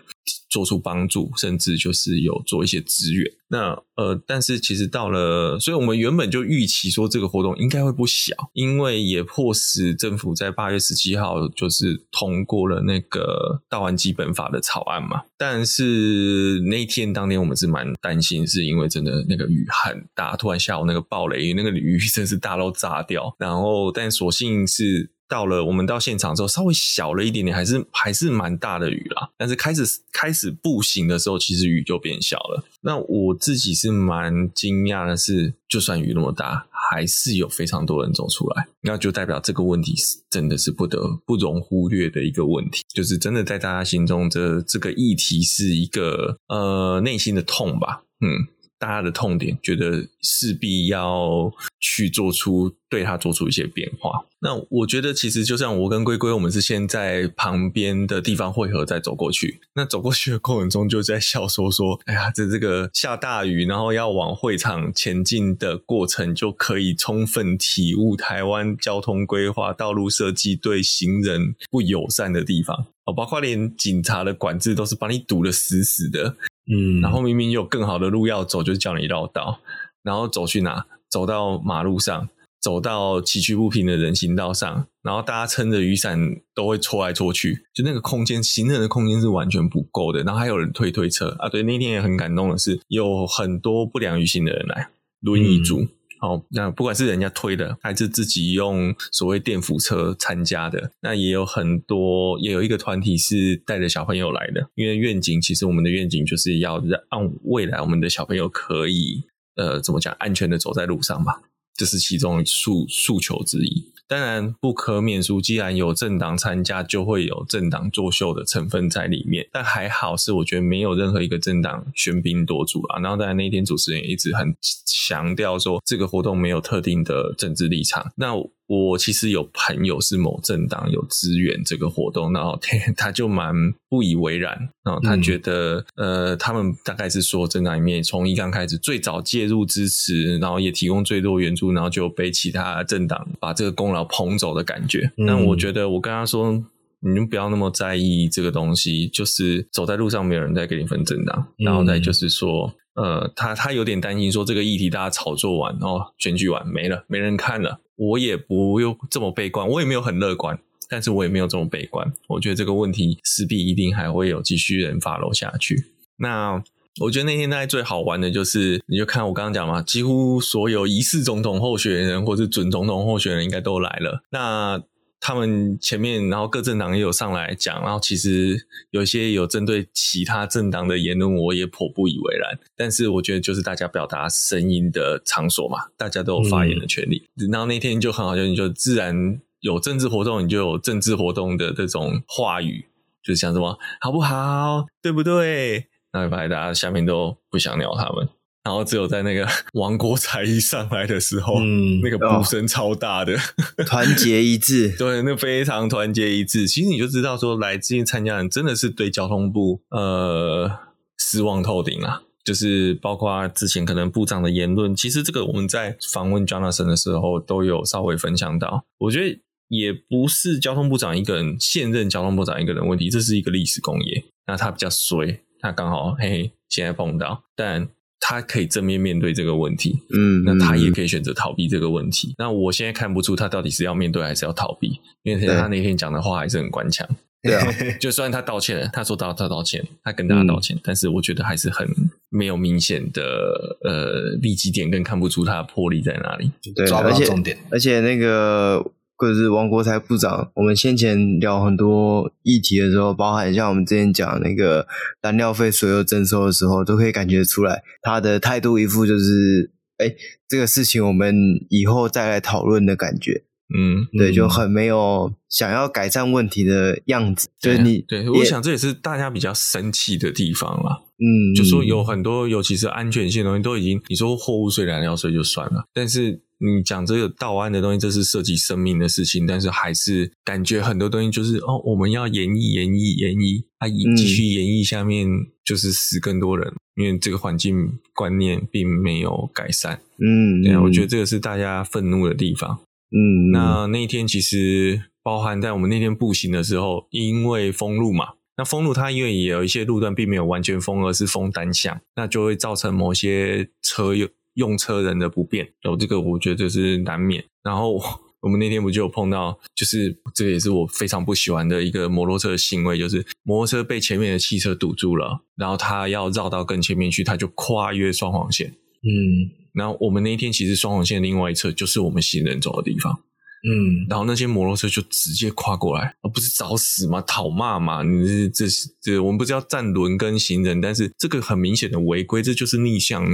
[0.49, 3.31] 做出帮助，甚至就是有做一些资源。
[3.51, 15.23] 那呃，但是其实到了，所以我们原本就预期说这个活动应该会不小，因为也迫使政府在八月十七号就是通过了那个《道安基本法》的草案嘛。
[15.35, 23.35] 但是那天当天我们是蛮担心，是因为真的那个雨很大，突然下午那个暴雷雨，那个雨 真是大到炸掉。
[23.39, 25.11] 然后，但所幸是。
[25.29, 29.29] 到了我们到现场之后，稍微小了一点点，还是还是蛮大的雨啦。
[29.37, 32.65] 但是开始开始步行的时候，其实雨就变小了。
[32.81, 48.47] 那我自己是蛮惊讶的是，就算雨那么大，还是有非常多人走出来，那就代表这个问题是真的是不得不容忽略的一个问题，就是真的在大家心中这这个议题是一个呃内心的痛吧，嗯。
[48.79, 54.25] 大家的痛点，觉得势必要去做出对他做出一些变化。
[54.41, 59.59] 那我觉得，其实就像我跟龟龟，我们是先在旁边的地方汇合，再走过去。
[59.73, 72.87] 那走过去的过程中，就在笑说说：“哎呀，这这个下大雨，然后要往会场前进的过程，就可以充分体悟台湾交通规划、道路设计对行人不友善的地方。
[73.03, 79.59] 哦，包括连警察的管制都是把你堵得死死的。”嗯，然后明明有更好的路要走，就是叫你绕道，
[80.03, 80.85] 然后走去哪？
[81.09, 82.29] 走到马路上，
[82.61, 86.19] 走到崎岖不平的人行道上，然后大家撑着雨伞
[86.53, 90.21] 都会戳来戳去，就那个空间，行人的空间是完全不够的。
[90.23, 94.89] 然后还有人推推车啊，对，那天也很感动的是，有很多不良于行的人来
[95.21, 95.81] 轮椅族。
[95.81, 95.89] 嗯
[96.21, 104.69] 哦，那不管是人家推的，还是自己用所谓电扶车参加的，那也有很多，也有一个团体是带着小朋友来的。
[104.75, 109.23] 因为愿景，其实我们的愿景就是要让未来我们的小朋友可以，
[109.55, 111.41] 呃，怎么讲，安全的走在路上吧，
[111.75, 113.91] 这是其中诉诉求之一。
[114.09, 119.47] 当然不可免俗，既然有政党参加，就会有政党作秀的成分在里面。
[119.53, 122.99] 但还好是，我觉得没有任何一个政党喧宾夺主啊。
[122.99, 128.11] 然后当然那天主持人也一直很强调说，这个活动没有特定的政治立场。
[128.15, 128.33] 那
[128.69, 132.55] 我其实有朋友是某政党有支援这个活动，然后
[132.95, 133.51] 他就蛮
[133.89, 145.11] 不以为然，然后他觉得，嗯、呃，他们大概是说政党里面从一刚开始最早介入支持，然后也提供最多援助，然后就被其他政党把这个功劳捧走的感觉。
[145.17, 146.63] 那、嗯、我觉得，我跟他说，
[146.99, 152.71] 你们不要那么在意这个东西，就是走在路上没有人在给你分政党，然后再就是说。
[153.01, 157.79] 呃，他他有点担心，说这个议题大家炒作完哦，选举完没了，没人看了。
[157.95, 160.59] 我也不用这么悲观，我也没有很乐观，
[160.89, 162.11] 但是我也没有这么悲观。
[162.27, 165.85] 我觉得这个问题势必一定还会有继续人 follow 下去。
[166.17, 166.61] 那
[166.99, 174.23] 我觉得那天大概最好玩的就是，你就看我刚刚讲嘛，几乎所有疑似总统候选人或是准总统候选人应该都来了。
[174.31, 174.81] 那
[175.19, 182.57] 他们前面，然后各政党也有上来讲，然后其实有些有针对其他政党的言论，我也颇不以为然。
[182.75, 187.27] 但是我觉得就是大家表达声音的场所嘛，大家都有发言的权利。
[187.37, 192.85] 嗯、然后那天就很好，就你就自然有政治活动，你就有政治活动的这种话语，
[193.21, 195.87] 就是像什么好不好，对不对？
[196.13, 198.27] 那后发现大家下面都不想鸟他们。
[198.63, 206.67] 然后只有在那个 王国才一上来的时候，嗯，那个鼓声超大的，哦、团结一致，对，那非常团结一致。
[206.67, 210.69] 其实你就知道说，来这些参加人真的是对交通部呃
[211.17, 212.23] 失望透顶啊。
[212.43, 218.85] 就是包括之前可能部长的言论，其实这个我们在访问 Jonathan 的时候都有稍微分享到。
[218.97, 224.25] 我觉得也不是交通部长一个人，现任交通部长一个人问题，这是一个历史工业。
[224.47, 227.89] 那他比较衰，他刚好嘿嘿现在碰到，但。
[228.19, 232.29] 他可以正面面对这个问题，嗯，那他也可以选择逃避这个问题。
[232.29, 237.07] 嗯、那我现在看不出他到底是要面对还是要逃避，因为他那天讲的话还是很官腔。
[237.41, 237.65] 对啊，
[238.01, 241.87] 就算他道歉了，他说到他道歉，他跟大家道歉，嗯、但是我觉得还是很
[242.29, 246.51] 没有明显的呃利基点，更看不出他的魄力在哪里。
[246.75, 248.85] 对，抓不到重点，而且，而且那个。
[249.19, 254.87] 或者是王国才部长，我们先前聊很多议题的时候，包含像我们之前讲那个
[255.21, 260.15] 燃料费所有征收的时候，都可以感觉出来他的态度一副就是，哎，
[260.47, 261.35] 这个事情我们
[261.69, 263.43] 以后再来讨论的感觉。
[263.77, 267.47] 嗯，对，就很没有想要改善问题的样子。
[267.61, 271.01] 对就是你，对，我想这也是大家比较生气的地方啦。
[271.17, 276.41] 嗯，就说有很多，尤其是安全性的东西，都已经你说货物税、燃料税就算了，但是。
[276.61, 285.25] 你讲这个道安的东西，这是涉及生命的事情，但是还是感觉很多东西就是哦，我们要演绎、演绎、演绎，啊，继续演绎，下面
[285.63, 290.01] 就是死更多人，嗯、因为这个环境观念并没有改善。
[290.17, 292.77] 嗯，对，我觉得这个是大家愤怒的地方。
[293.11, 304.27] 嗯，那那天其实包含在我们那天步行的时候，因为封路嘛，那封路它因为也有一些路段并没有完全封，而是封单向，那就会造成某些车用。
[304.55, 307.41] 用车人的不便，有这个我觉得是难免。
[307.63, 307.97] 然后
[308.41, 318.67] 我们那天不就有碰到，就是这个也是我非常不喜欢的一个摩托车的行为，就是摩托车被前面的汽车堵住了，然后他要绕到更前面去，他就跨越双黄线。
[318.67, 319.47] 嗯，
[319.79, 323.19] 然后我们那一天其实双黄线另外一侧就是我们行人走的地方。
[323.61, 327.21] 嗯，然后那些摩托车就直接跨过来，而不是找死吗？
[327.23, 328.03] 讨骂吗？
[328.03, 333.29] 你是这是这，我们不是要站轮跟行人，但是这个很明显的违规，这就是逆向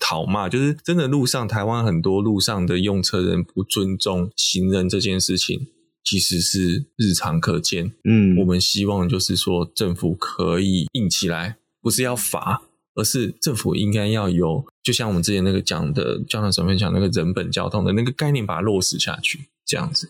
[0.00, 5.68] 讨骂，就是真的路上台湾很多路上的用车人不尊重行人这件事情，
[6.02, 7.92] 其实是日常可见。
[8.02, 12.62] 嗯，我们希望就是说政府可以硬起来，不是要罚，
[13.00, 19.48] 而是政府应该要有，就像我们之前那个讲的交通省分享那个人本交通的那个概念，把它落实下去。
[19.66, 20.08] 这样子，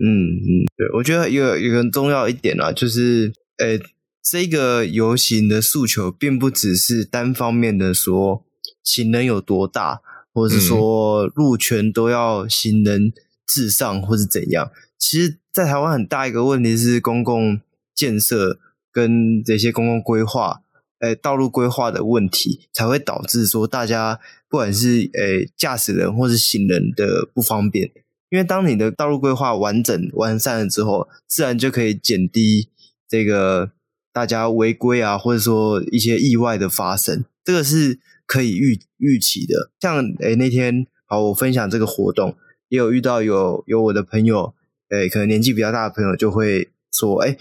[0.00, 3.78] 嗯嗯，对，我觉得有有个很重要一点啊，就是，呃，
[4.22, 8.46] 这个游行的诉求并不只是单方面的说
[8.82, 10.00] 行人有多大，
[10.32, 13.12] 或者是说路权都要行人
[13.46, 14.70] 至上，或是怎样。
[14.98, 17.60] 其实，在台湾很大一个问题是公共
[17.94, 18.58] 建设
[18.90, 20.62] 跟这些公共规划，
[21.00, 27.90] 呃，道路规划的问题，才会导致说大家不管是诶驾驶人或是行人的不方便。
[28.30, 32.68] 因为当你的道路规划完整完善了之后，自然就可以减低
[33.08, 33.70] 这个
[34.12, 39.70] 大家违规啊，或者说一些意外的发生，这个是可以预预期的。
[39.80, 42.36] 像诶那天好，我分享这个活动，
[42.68, 44.52] 也有遇到有有我的朋友，
[44.90, 47.38] 诶可能年纪比较大的朋友就会说，诶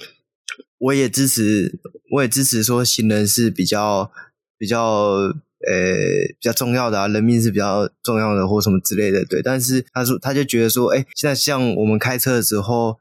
[0.79, 1.79] 我也支持，
[2.11, 4.11] 我也支持说行人是比较
[4.57, 5.33] 比较。
[5.67, 5.95] 呃，
[6.39, 9.41] 比较重要的啊，人命是比较重要的，或什么之类的，对。
[9.41, 12.99] 但是他说，他就觉得说，哎，现在像我们开车的时候，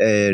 [0.00, 0.30] 呃，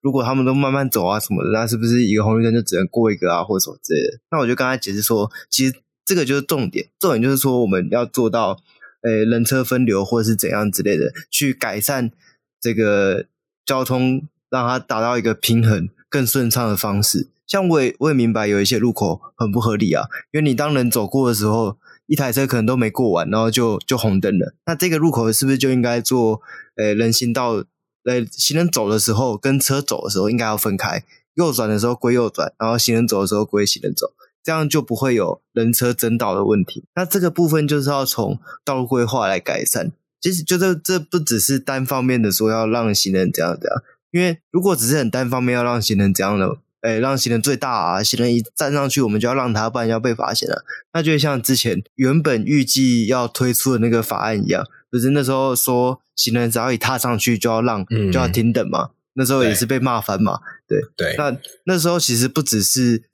[0.00, 4.20] 如果他们都慢慢走啊什么的，那是不是一个红绿灯就只能过一个啊，或者什么之类的？
[4.30, 5.74] 那我就跟他解释说，其实
[6.06, 8.58] 这个就是重点，重点就是说我们要做到
[9.02, 12.10] 诶人车分流或者是怎样之类的，去改善
[12.58, 13.26] 这个
[13.66, 17.30] 交通，让它达到一个平衡、更顺畅的方式。
[17.46, 24.54] 像我也我也明白有一些路口很不合理啊，因为你当人走过的时候，一台车可能都没过完，然后就就红灯了。
[24.66, 26.42] 那这个路口是不是就应该做
[26.76, 27.64] 诶人行道？
[28.04, 34.08] 呃，行人走的时候跟车走的时候应该要分开，右转的时候归右转，然后行人走的时候归行人走，
[34.42, 36.82] 这样就不会有人车争道的问题。
[36.96, 39.92] 那这个部分就是要从道路规划来改善。
[40.20, 50.64] 其实，就这这不只是单方面的说要让行人这样这样，因为如果只是很单方面要让行人这样的，诶，让行人最大啊，行人一站上去我们就要让他，不然要被罚钱了。
[50.92, 54.64] 那就像之前原本预计要推出的那个法案一样。
[54.92, 58.90] 就是那时候说，行人只要一踏上去就要让，嗯、就要停等嘛。
[59.14, 60.40] 那时候也是被骂翻嘛。
[60.68, 61.14] 对对。
[61.16, 63.04] 那那时候其实不只是，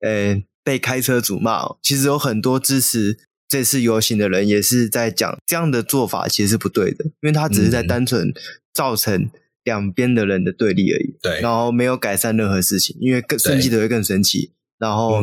[0.00, 8.34] 呃、欸，被开车主骂哦，其实有很多支持这次游行的人也是在讲，这样的做法其实是不对的，因为他只是在单纯
[8.74, 9.30] 造成
[9.68, 11.16] 两边的人的对立而已。
[11.20, 11.40] 对。
[11.42, 14.52] 然后没有改善任何事情，因为更生气的会更生气。
[14.78, 15.20] 然后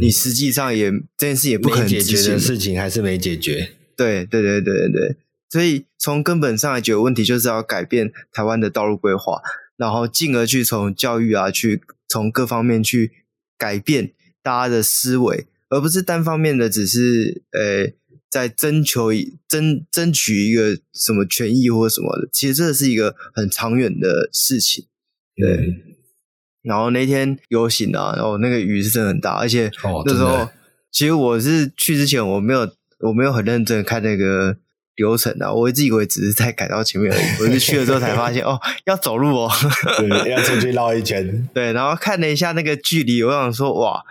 [0.00, 3.72] 你实际上也这件事也不可能解决的事情还是没解决。
[3.96, 5.16] 对对对对对对。
[5.50, 9.42] 所以从根本上来解决问题，就是要改变台湾的道路规划，
[9.76, 13.10] 然后进而去从教育啊，去从各方面去
[13.58, 17.92] 改变大家的思维，而不是单方面的只是呃
[18.32, 19.10] 在征求
[19.46, 22.26] 争争取一个什么权益或什么的。
[22.32, 24.86] 其实这是一个很长远的事情。
[25.36, 25.56] 对。
[25.56, 25.76] 嗯、
[26.62, 29.70] 然后那天游行啊，然后那个雨是真的很大，而且
[30.06, 30.50] 那时候、哦、
[30.90, 32.60] 其实我是去之前我没有
[33.00, 34.56] 我没有很认真看那个。
[34.96, 37.22] 流程啊，我一直以为只是在改道前面而已。
[37.40, 39.50] 我是去了之后才发现，哦，要走路哦，
[39.96, 41.48] 对，要出去绕一圈。
[41.54, 44.02] 对，然后看了一下那个距离，我想说，哇，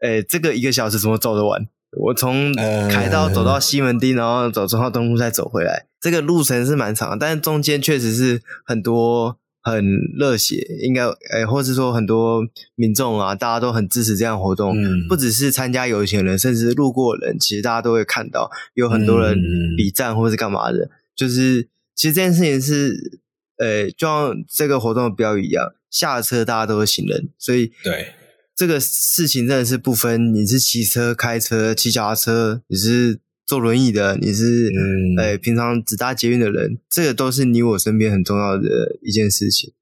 [0.00, 1.68] 诶，这个一个小时怎么走得完？
[1.98, 2.54] 我从
[2.90, 9.38] 凯道走到西门町，然后走忠孝东路再走回来，这个路程是蛮长的，但是中间确实是很多。
[9.64, 9.80] 很
[10.18, 12.42] 热血，应该诶、欸，或是说很多
[12.74, 14.76] 民众啊，大家都很支持这样活动。
[14.76, 19.38] 嗯，不只是参加游行的人，甚至路过的人，其实大家都会看到有很多人
[19.76, 20.78] 比赞或是干嘛的。
[20.78, 23.20] 嗯、就是其实这件事情是，
[23.58, 28.12] 呃、欸，就像这个活动的标语一样，下车大家都是行人，所以对
[28.56, 33.20] 这个事情真的是不分你是骑车、开车、骑脚踏车，你是。
[33.44, 39.72] 坐轮椅的，你是嗯，哎，平常只搭捷运的人，这个都是你我身边很重要的一件事情。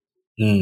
[0.42, 0.56] 嗯，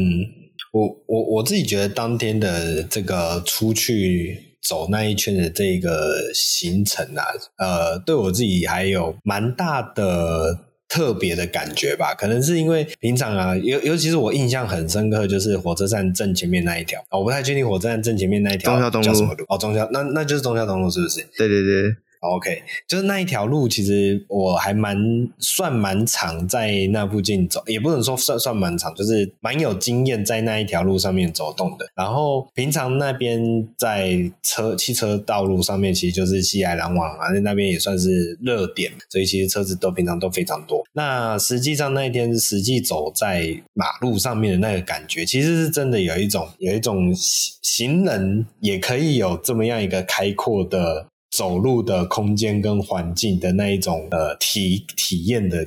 [0.73, 7.23] 我我我自己觉得当天的这个出去走那一圈的这个行程啊，
[7.57, 12.13] 呃，对我自己还有蛮大的特别的感觉吧。
[12.13, 19.45] 可能是因为平常啊，尤尤其是我印象很深刻，就是火车站正前面那一条，哦，我不太确定火车站正前面那一条中孝东路？
[19.47, 21.25] 哦，中孝，那那就是中孝东路是不是？
[21.37, 21.95] 对对对。
[22.19, 24.97] OK，就是那一条路，其实我还蛮
[25.37, 31.85] 算蛮长在那附近走，也不能说算算蛮长，就是蛮有经验在那一条路上面走动的。
[31.95, 40.83] 然后平常那边在车汽车道路上面，其实就是熙来攘往啊，那边也算是热点，所以其实车子都平常都非常多。
[40.91, 51.07] 那实际上那一天实际走在马路上面的那个感觉，其实是真的有一种有一种行人也可以有这么样一个开阔的。
[51.39, 55.65] 走路的空间跟环境的那一种呃体体验的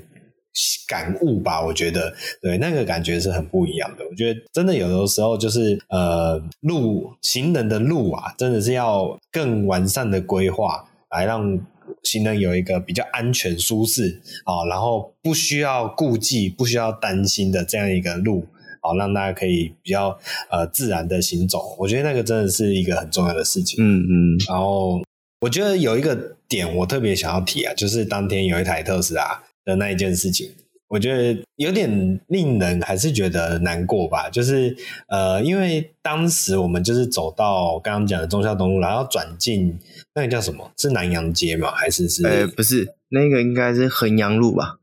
[0.86, 4.04] 感悟吧，我觉得对那个感觉是很不一样的。
[4.04, 11.58] 我觉得真的有的时候就是呃路行人的路啊，真的是要更完善的规划，来让
[12.02, 18.44] 行人有一个比较安全舒适啊，然后不需要顾忌、不需要担心的这样一个路
[18.82, 20.18] 啊，让大家可以比较
[20.50, 21.74] 呃自然的行走。
[21.78, 23.82] 我觉得那个真的是一个很重要的事情。
[23.82, 25.00] 嗯嗯，然后。
[25.42, 30.48] 我觉得有一个点我特别想要提啊，就是当天有一台特斯拉的那一件事情，
[30.86, 34.30] 我觉得有点令人还是觉得难过吧。
[34.30, 34.76] 就是
[35.08, 39.76] 呃，因为当时我们就是走到刚刚讲的忠孝东路，然后转进
[40.14, 40.70] 那个叫什么？
[40.78, 41.72] 是南洋街吗？
[41.72, 42.24] 还是是？
[42.24, 44.78] 呃，不是，那个应该是衡阳路吧？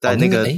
[0.00, 0.48] 在那个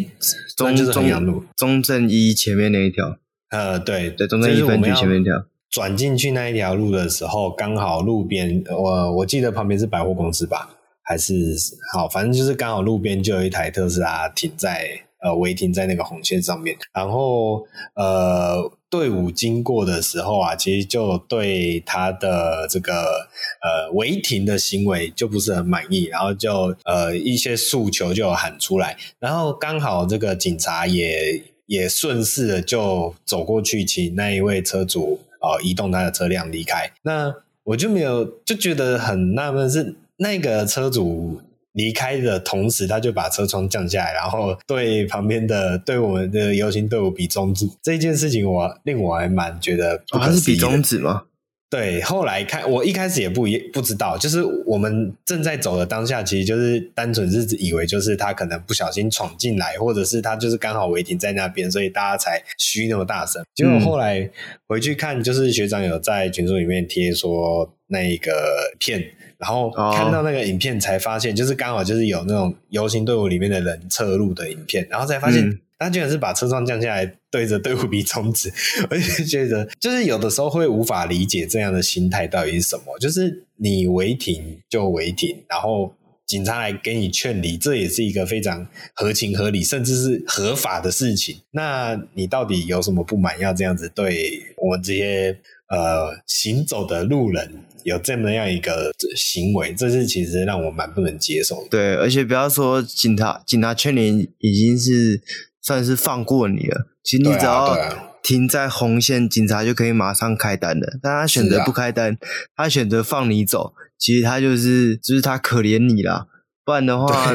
[0.56, 3.18] 中就是衡阳路中正一前面那一条。
[3.48, 5.46] 呃，对对，中正一分局前面一条。
[5.70, 10.68] 转进去那一条路的时候，刚好路边，我我记得旁边是百货公司吧，
[11.02, 11.54] 还是
[11.92, 23.28] 好，反正就是刚好路边就有一台特斯拉停在呃违停在那个红线上面，然后呃队伍经过的时候啊，其实就对他的这个
[23.62, 35.20] 呃违停的行为就不是很满意，然后就呃一些诉求就喊出来，然后刚好这个警察也也顺势的就走过去，请那一位车主。
[35.40, 37.34] 哦，移动他的车辆离开，那
[37.64, 41.40] 我就没有就觉得很纳闷，是那个车主
[41.72, 47.68] 离开的同时，他就把车窗降下来，然后对旁边的对我们的游行队伍比中指。
[47.82, 51.22] 这件事情我令我还蛮觉得不可思议的，他是比中指吗？
[51.70, 63.40] 对，后来看我一开始也不也不知道，就是我们正在走的当下，其实就是单纯是以为就是他可能不小心闯进来，或者是他就是刚好违停在那边，所以大家才嘘那么大声。
[63.54, 64.28] 结果后来
[64.66, 68.32] 回去看，就是学长有在群组里面贴说那个
[68.80, 69.00] 片，
[69.40, 75.48] 然后看到那个影片才发现，就是刚好就是有那种游行队伍里面的人侧录的影片，然后才发现。
[75.48, 78.52] 嗯他居然是把车窗降下来，对着队伍比中指，
[78.90, 82.98] 我就觉得，就是有的时候会无法理解这样的心态到底是什么。
[82.98, 85.94] 就是你违停就违停，然后
[86.26, 91.40] 警察来给你劝离，这也是一个非常合情合理，甚至是合法的事情。
[91.52, 95.34] 那你到底有什么不满，要这样子对我们这些
[95.70, 97.54] 呃行走的路人
[97.84, 99.74] 有这么样一个行为？
[99.74, 101.68] 这是其实让我蛮不能接受的。
[101.70, 105.22] 对，而且不要说警察，警察劝你已经是。
[105.62, 106.86] 算是放过你了。
[107.04, 107.76] 其实你只要
[108.22, 110.98] 停在红线，警察就可以马上开单的。
[111.02, 112.16] 但他选择不开单，
[112.56, 116.26] 他选择放你走，其实他就是就是他可怜你啦。
[116.70, 117.34] 不然的话，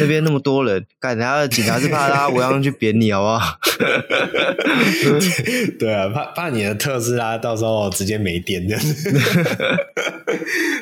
[0.00, 3.58] 那边那么多人，干他的警察是怕他 违章去扁你，好不好？
[5.78, 8.64] 对啊，怕怕你的特斯拉到时候直接没电，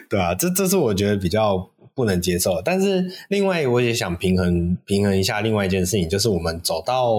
[0.08, 1.68] 对啊，这这是我觉得比较。
[1.98, 5.40] 不能接受，但是另外我也想平衡平衡一下。
[5.40, 7.10] 另外一件事情就是，我们走到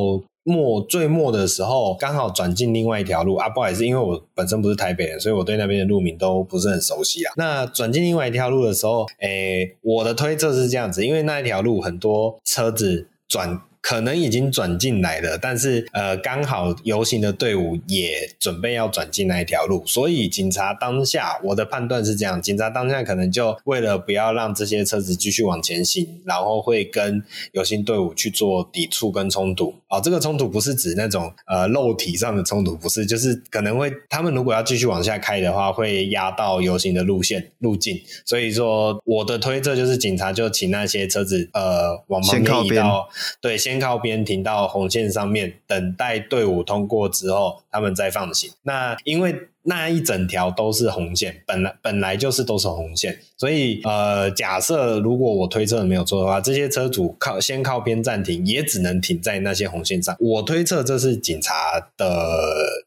[0.44, 3.50] 末最末的时候，刚好转进另外一条路啊。
[3.50, 7.34] 不好意思，因为我本身不是台北人，所以我对那边的路名都不是很熟悉啊。
[7.38, 13.62] 那转进另外一条路的时候，诶、我的推测是这样子，因为那一条路很多车子转。
[13.82, 27.23] 可能已经转进来了，但是呃，刚好游行的队伍也准备要转进那一条路，所以警察当下，我的判断是这样，警察当下可能就为了不要让这些车子继续往前行，然后会跟
[27.53, 29.73] 游行队伍去做抵触跟冲突。
[29.88, 37.99] 哦，这个冲突不是指那种呃肉体上的冲突，不是，就是可能会他们如果要继续往下开的话，会压到游行的路线路径。
[38.25, 43.07] 所以说，我的推测就是警察就请那些车子呃往旁边移到，
[43.39, 43.57] 对。
[43.69, 48.51] 先靠边停到红线上面，等待队伍通过之后，他们再放行。
[48.63, 49.47] 那因为。
[49.63, 60.14] 那一整条都是红线，本来本来就是都是红线，所以呃，假设如果我推测的没有错的话，这些车主靠先靠边暂停，也只能停在那些红线上。
[60.20, 61.54] 我推测这是警察
[61.96, 62.04] 的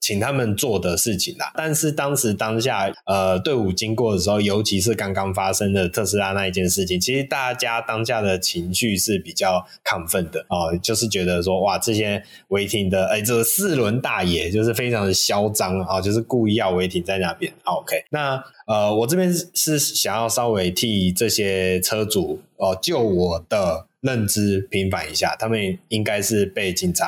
[0.01, 1.53] 请他们做的事情啦。
[1.55, 16.73] 但是当时当下呃队伍经过的时候，尤其是刚刚发生的特斯拉那一件事情，其实大家当下的情绪是比较亢奋的哦、呃，就是觉得说哇，这些违停的哎，这四轮大爷就是非常的嚣张啊，就是故意要。
[16.73, 18.03] 违停在那边，OK。
[18.09, 27.07] 那呃，我这边是想要稍微替这些车主哦、呃，就我的认知平反一下，他们应该是被警察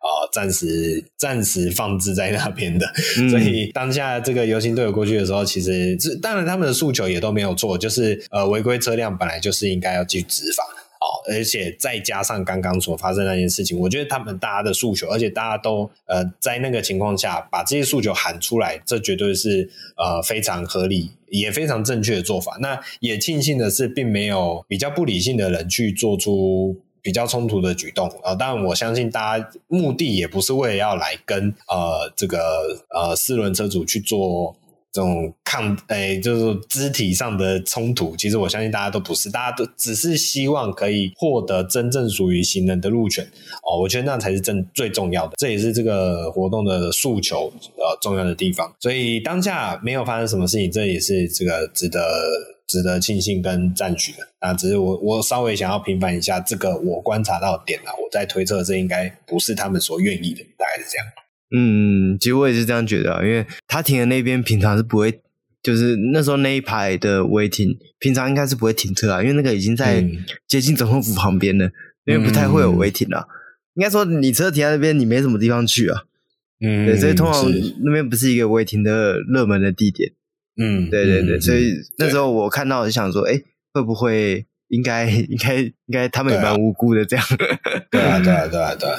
[0.00, 2.86] 哦暂时暂时放置在那边的。
[3.18, 10.64] 嗯、所以当下这个游行队伍过去的时候，其实这当然他们的诉求也都没有错，就是呃违规车辆本来就是应该要去执法。
[11.28, 22.56] 而且再加上刚刚所发生那件事情，我觉得他们大家的诉求，而且大家都呃在那个情况下把这些诉求喊出来，这绝对是呃非常合理也非常正确的做法。
[22.60, 28.34] 那也庆幸的是，并没有比较不理性的人去做出比较冲突的举动啊。
[28.34, 34.56] 当然，我相信大家目的也不是为了要来跟呃这个呃四轮车主去做。
[34.96, 43.22] 这种抗诶、就是肢体上的冲突，其实我相信大家都不是，大家都只是希望可以获得真正属于行人的路权
[43.62, 43.78] 哦。
[43.82, 48.74] 我觉得那才是正最重要的，这也是这个活动的诉求呃重要的地方。
[48.80, 52.00] 所以当下没有发生什么事情，这也是这个值得
[52.66, 54.54] 值得庆幸跟赞许的啊。
[54.54, 61.06] 只是我我稍微想要平反一下这个我观察到点啊，我在推测这应该不是他们所愿意的，大概是这样。
[61.54, 65.20] 嗯，其实我也是这样觉得啊，因为他停的那边平常是不会，
[65.62, 70.04] 就是那时候那一排的违停，平常应该是不会停车啊，因为那个已经在
[70.48, 71.72] 接近总统府旁边了，嗯、
[72.06, 73.24] 因为不太会有违停啊。
[73.74, 76.02] 应该说你车停在那边，你没什么地方去啊。
[76.60, 77.44] 嗯，对，所以通常
[77.84, 80.12] 那边不是一个违停的热门的地点。
[80.56, 83.44] 嗯，对对对，嗯、所以那时候我看到我就想说，哎、欸，
[83.74, 87.26] 会不会应该应该应该他们也蛮无辜的这样？
[87.90, 88.96] 对啊，对啊，对啊，对啊。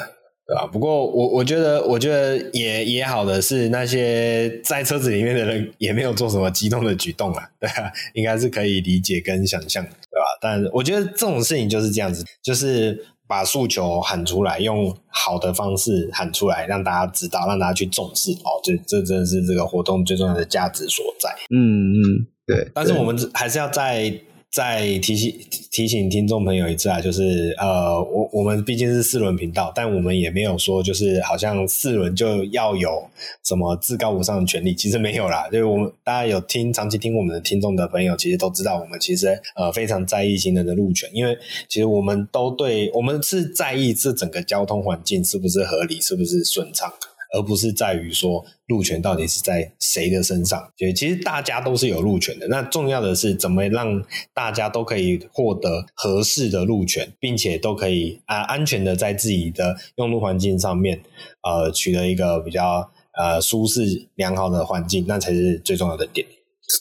[0.47, 0.65] 对吧？
[0.65, 10.25] 不过我我觉得，我觉得也也好的是，那些在车子里面的人也没有做什么激动的举动啊，对啊，应该是可以理解跟想象，对吧？
[10.41, 18.55] 但我觉得这种事情就是这样子，就是把诉求喊出来，用好的方式喊出来，让大家知道，让大家去重视哦。
[18.63, 21.29] 这这真的是这个活动最重要的价值所在。
[21.53, 22.71] 嗯嗯，对。
[22.73, 24.17] 但是我们还是要在。
[24.57, 25.31] 再提醒
[25.71, 33.07] 提醒听众朋友一次啊，就是呃，我我们毕竟是四轮频道，但我们也没有说就是好像四轮就要有
[33.43, 35.47] 什么至高无上的权利，其实没有啦。
[35.51, 41.37] 就是我们大家有听长期听我们的听众的朋友，其实都知道我们其实呃非常在意行人的路权，因为
[41.69, 46.91] 其实我们都对我们是在意这整个交通环境是不是合理，是不是顺畅。
[47.33, 52.47] 而不是在于说路权到底是在谁的身上，其实大家都是有路权的。
[52.47, 54.03] 那重要的是怎么让
[54.33, 61.01] 大家都可以获得合适的路权，并且都可以啊安全的在自己的用路环境上面，
[61.43, 66.25] 呃取得一个比较呃舒适良好的环境，那才是最重要的点。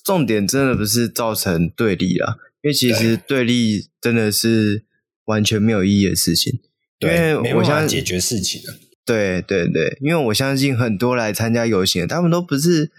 [0.05, 4.84] 重点真的不是造成对立啊，因为其实对立真的是
[5.26, 6.61] 完全没有意义的事情，
[6.99, 8.86] 对，因为我想解决事情的。
[9.07, 12.90] 对对对，因为我相信很多来参加游行的，他们都不是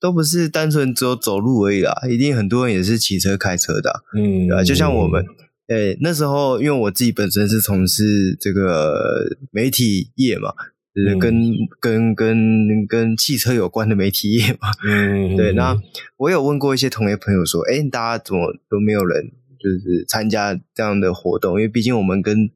[0.00, 4.62] 都不是单纯只有走路而已啦，一定很多人也是骑车开车的，嗯，对吧？
[4.62, 5.26] 就像我们，
[5.66, 10.52] 诶，那时候因为我自己本身是从事这个媒体业嘛，
[10.94, 15.52] 就是跟、嗯、跟跟跟汽车有关的媒体业嘛，嗯，对。
[15.54, 15.76] 那
[16.18, 21.54] 我有问过一些同业朋友说，诶，大家怎么都没有人就是参加这样的活动？
[21.54, 22.50] 因为毕竟我们跟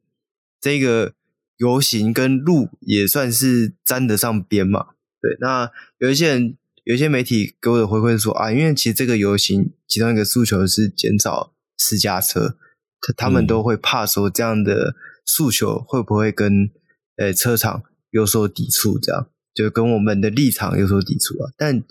[0.61, 1.11] 这个。
[1.57, 4.87] 游行跟路也算是沾得上边嘛，
[5.21, 5.37] 对。
[5.39, 12.57] 那有一些人，有一些媒体给我的回馈说啊，因为其实这个游行其中一个诉求是减少私家车，
[13.01, 14.95] 他他们都会怕说这样的
[15.25, 16.69] 诉求会不会跟
[17.15, 21.51] 呃车厂有所抵触，这样就跟我们的立场有所抵触啊。
[21.57, 21.81] 但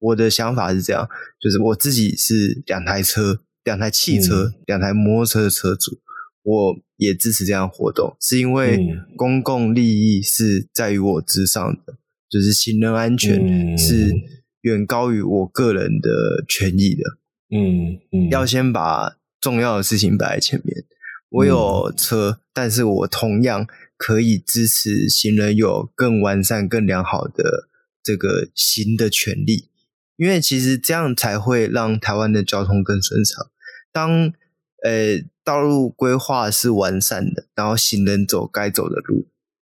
[0.00, 1.08] 我的想法是这样，
[1.40, 6.00] 就是我自己是两台车、两台汽车、嗯、两台摩托车的车主。
[6.42, 8.86] 我也支持这样活动，是因为
[9.16, 11.96] 公共利益是在于我之上的，
[12.28, 14.12] 就是行人安全是
[14.62, 17.02] 远高于我个人的权益的。
[17.54, 20.84] 嗯嗯，要先把重要的事情摆在前面。
[21.28, 23.66] 我有车，但是我同样
[23.96, 27.68] 可以支持行人有更完善、更良好的
[28.02, 29.68] 这个行的权利，
[30.16, 33.46] 因为其实这样才会让台湾的交通更顺畅。
[33.90, 34.32] 当
[34.84, 35.24] 呃。
[35.44, 39.26] 道路规划是完善的，然后行人走该走的路，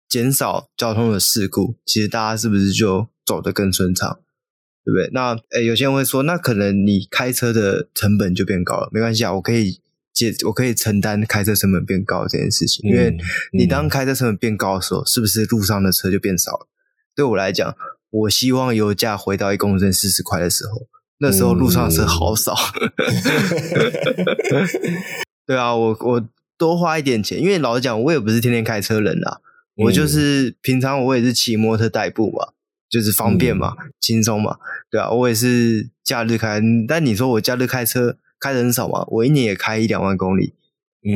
[0.08, 4.20] 减少交通的事故，其实大家是不是就走得更顺畅？
[4.84, 5.10] 对不对？
[5.12, 8.90] 那诶，有些人会说，那可能你开车的成本就变高了。
[8.92, 9.82] 没关系啊，我可以
[10.14, 12.88] 接，我可以承担开车成本变高这件事情。
[12.88, 13.18] 因为
[13.52, 16.68] 你当开车成本变高的时候，是不是路上的车就变少了？
[17.16, 17.76] 对我来讲，
[18.12, 20.88] 我希望油价回到一公升四十块的时候，
[21.20, 22.54] 那时候路上的车好少。
[25.46, 29.42] 对啊，我我多花一点钱，因为老实讲，我也不是天天开车人啊，
[29.78, 32.54] 嗯、我就是平常我也是骑摩托代步嘛，
[32.90, 34.58] 就是方便嘛，嗯、轻松嘛，
[34.90, 40.56] 对啊，我也是假日开，但你说我假日开车开的很少嘛，我一年也开一两万公里，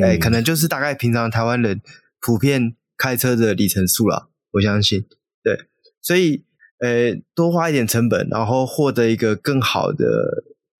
[0.03, 1.81] 哎、嗯，可能就是大概平常台湾人
[2.21, 5.05] 普遍开车的里程数啦，我相信，
[5.43, 5.65] 对，
[6.01, 6.43] 所以
[6.79, 10.05] 呃，多花一点成本，然后获得一个更好的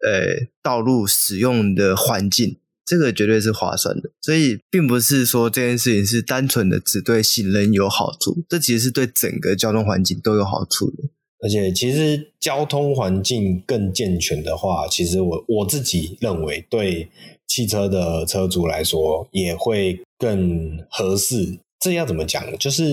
[0.06, 2.58] 呃道路使用的环境。
[2.86, 11.04] 这个绝对是划算的，所以并不是说这件事情是单纯的只对行人有好处，这其实是对整个交通环境都有好处的。
[11.42, 17.08] 而且，其实交通环境更健全的话，其实我我自己认为，对
[17.48, 21.60] 汽车的车主来说也会更合适。
[21.80, 22.44] 这要怎么讲？
[22.58, 22.84] 就是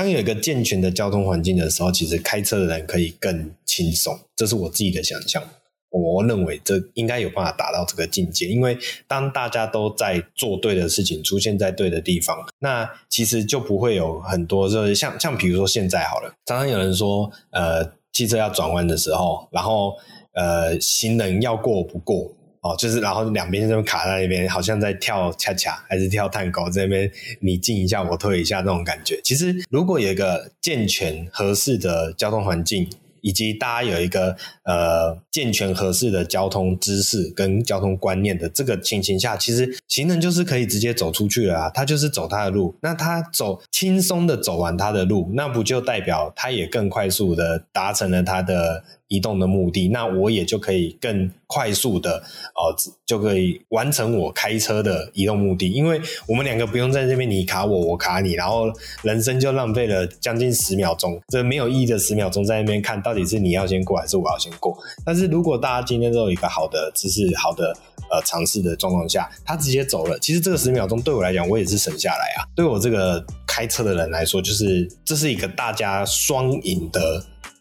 [0.00, 4.18] 当有一个健全的交通环境的时候，其实开车的人可以更轻松。
[4.34, 5.42] 这是我自己的想象。
[5.90, 17.84] 我认为这应该有办法达到这个境界，因为当大家都在做对的事情，出现在对的地方，那其实就不会有很多，就是像像比如说现在好了，常常有人说，呃，
[18.14, 19.94] 汽车要转弯的时候，然后
[20.32, 22.32] 呃，行人要过不过
[22.62, 29.20] 哦，就是然后两边就卡在那边，好像在跳恰恰还是跳探戈，在那边你进一下我退一下那种感觉。
[29.24, 32.88] 其实如果有一个健全合适的交通环境，
[33.22, 34.34] 以及大家有一个
[34.64, 52.22] 呃健全合适的交通知识跟交通观念的这个情形下，其实行人就是可以直接走出去了啊，他就是走他的路，那他走轻松的走完他的路，那不就代表他也更快速的达成了他的移动的目的，那我也就可以更快速的
[52.54, 52.70] 哦，
[53.04, 64.78] 就可以完成我开车的移动目的，因为我们两个不用在这边你卡我，我卡你，然后人生就浪费了将近十秒钟，这没有意义的十秒钟在那边看到底是你要先过还是我要先过。
[65.04, 67.76] 但是如果大家今天都有一个好的姿势、好的
[68.12, 72.46] 呃尝试的状况下，他直接走了，其实这个十秒钟对我来讲，我也是省下来啊。
[72.54, 77.00] 对我这个开车的人来说，就是这是一个大家双赢的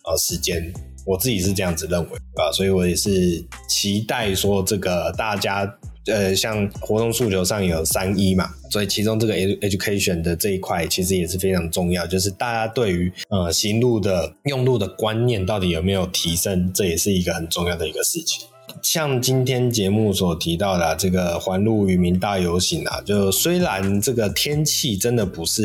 [0.03, 0.71] 呃时间。
[1.09, 5.67] 我自己是这样子认为啊，所以我也是期待说这个大家
[6.05, 18.47] 呃，像活动诉求上有三一嘛，所以其中这个 education 的这一块其实也是非常重要，就是大家对于呃行路的用路的观念到底有没有提升，这也是一个很重要的一个事情。
[18.81, 25.63] 像今天节目所提到的、这个环路渔民大游行啊，就虽然这个天气真的不是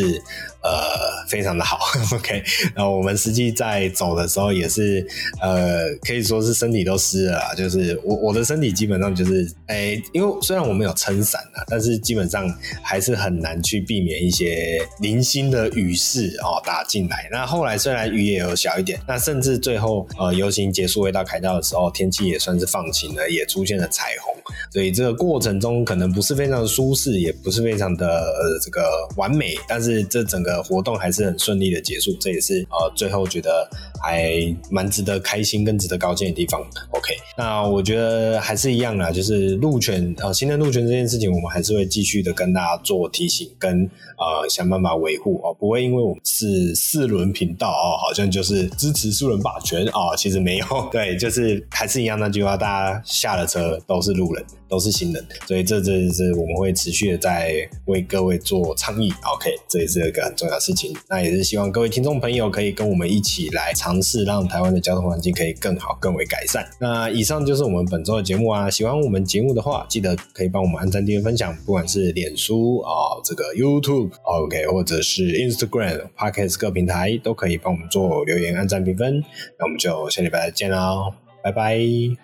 [0.63, 1.79] 呃非常的好，
[2.15, 2.43] OK，
[2.75, 5.07] 然后我们实际在走的时候也是
[5.41, 12.53] 呃可以说是身体都湿了，就是我我的身体基本上就是哎，因为虽然我们有撑伞啊，但是基本上
[12.83, 17.29] 还是很难去避免一些零星的雨势哦打进来。
[17.31, 23.15] 那后来虽然雨也有小一点，那甚至最后呃游行结束回到凯道的时候，天气也算是放晴。
[23.31, 24.35] 也出现了彩虹，
[24.71, 28.83] 所以这个过程中可能不是非常的舒适，也不是非常的呃这个
[29.17, 33.69] 完美，但是这整个活动还是很顺利的结束，这也是呃最后觉得
[34.03, 34.35] 还
[34.71, 36.61] 蛮值得开心跟值得高兴的地方。
[36.91, 43.89] OK，那我觉得还是一样啦，就是路权呃新的路权这件事情，我们还是会继续的跟大家做提醒跟
[44.19, 52.84] 呃想办法维护哦，不会因为我们是四轮频道哦，好像就是支持四轮霸权哦，其实没有， 对，就是还是一样那句话，大家。
[53.05, 59.13] 下了车都是路人，都是行人，所以这这是我们会持续的在为各位做倡议。
[59.35, 60.95] OK，这也是一个很重要的事情。
[61.09, 66.67] 那也是希望各位听众朋友可以跟我们一起来尝试，让台湾的交通环境可以更好、更为改善。
[66.81, 68.69] 那以上就是我们本周的节目啊。
[68.69, 72.91] 喜欢我们节目的话，记得可以帮我们按赞、订阅、分享，不管是脸书啊、
[73.25, 79.23] 这个 YouTube OK，或者是 Instagram、Podcast 各平台都可以帮我们做留言、按赞、评分。
[79.59, 81.24] 那我们就下礼拜再见喽。
[81.45, 81.77] 拜拜，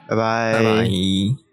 [0.08, 1.49] 拜拜，拜拜。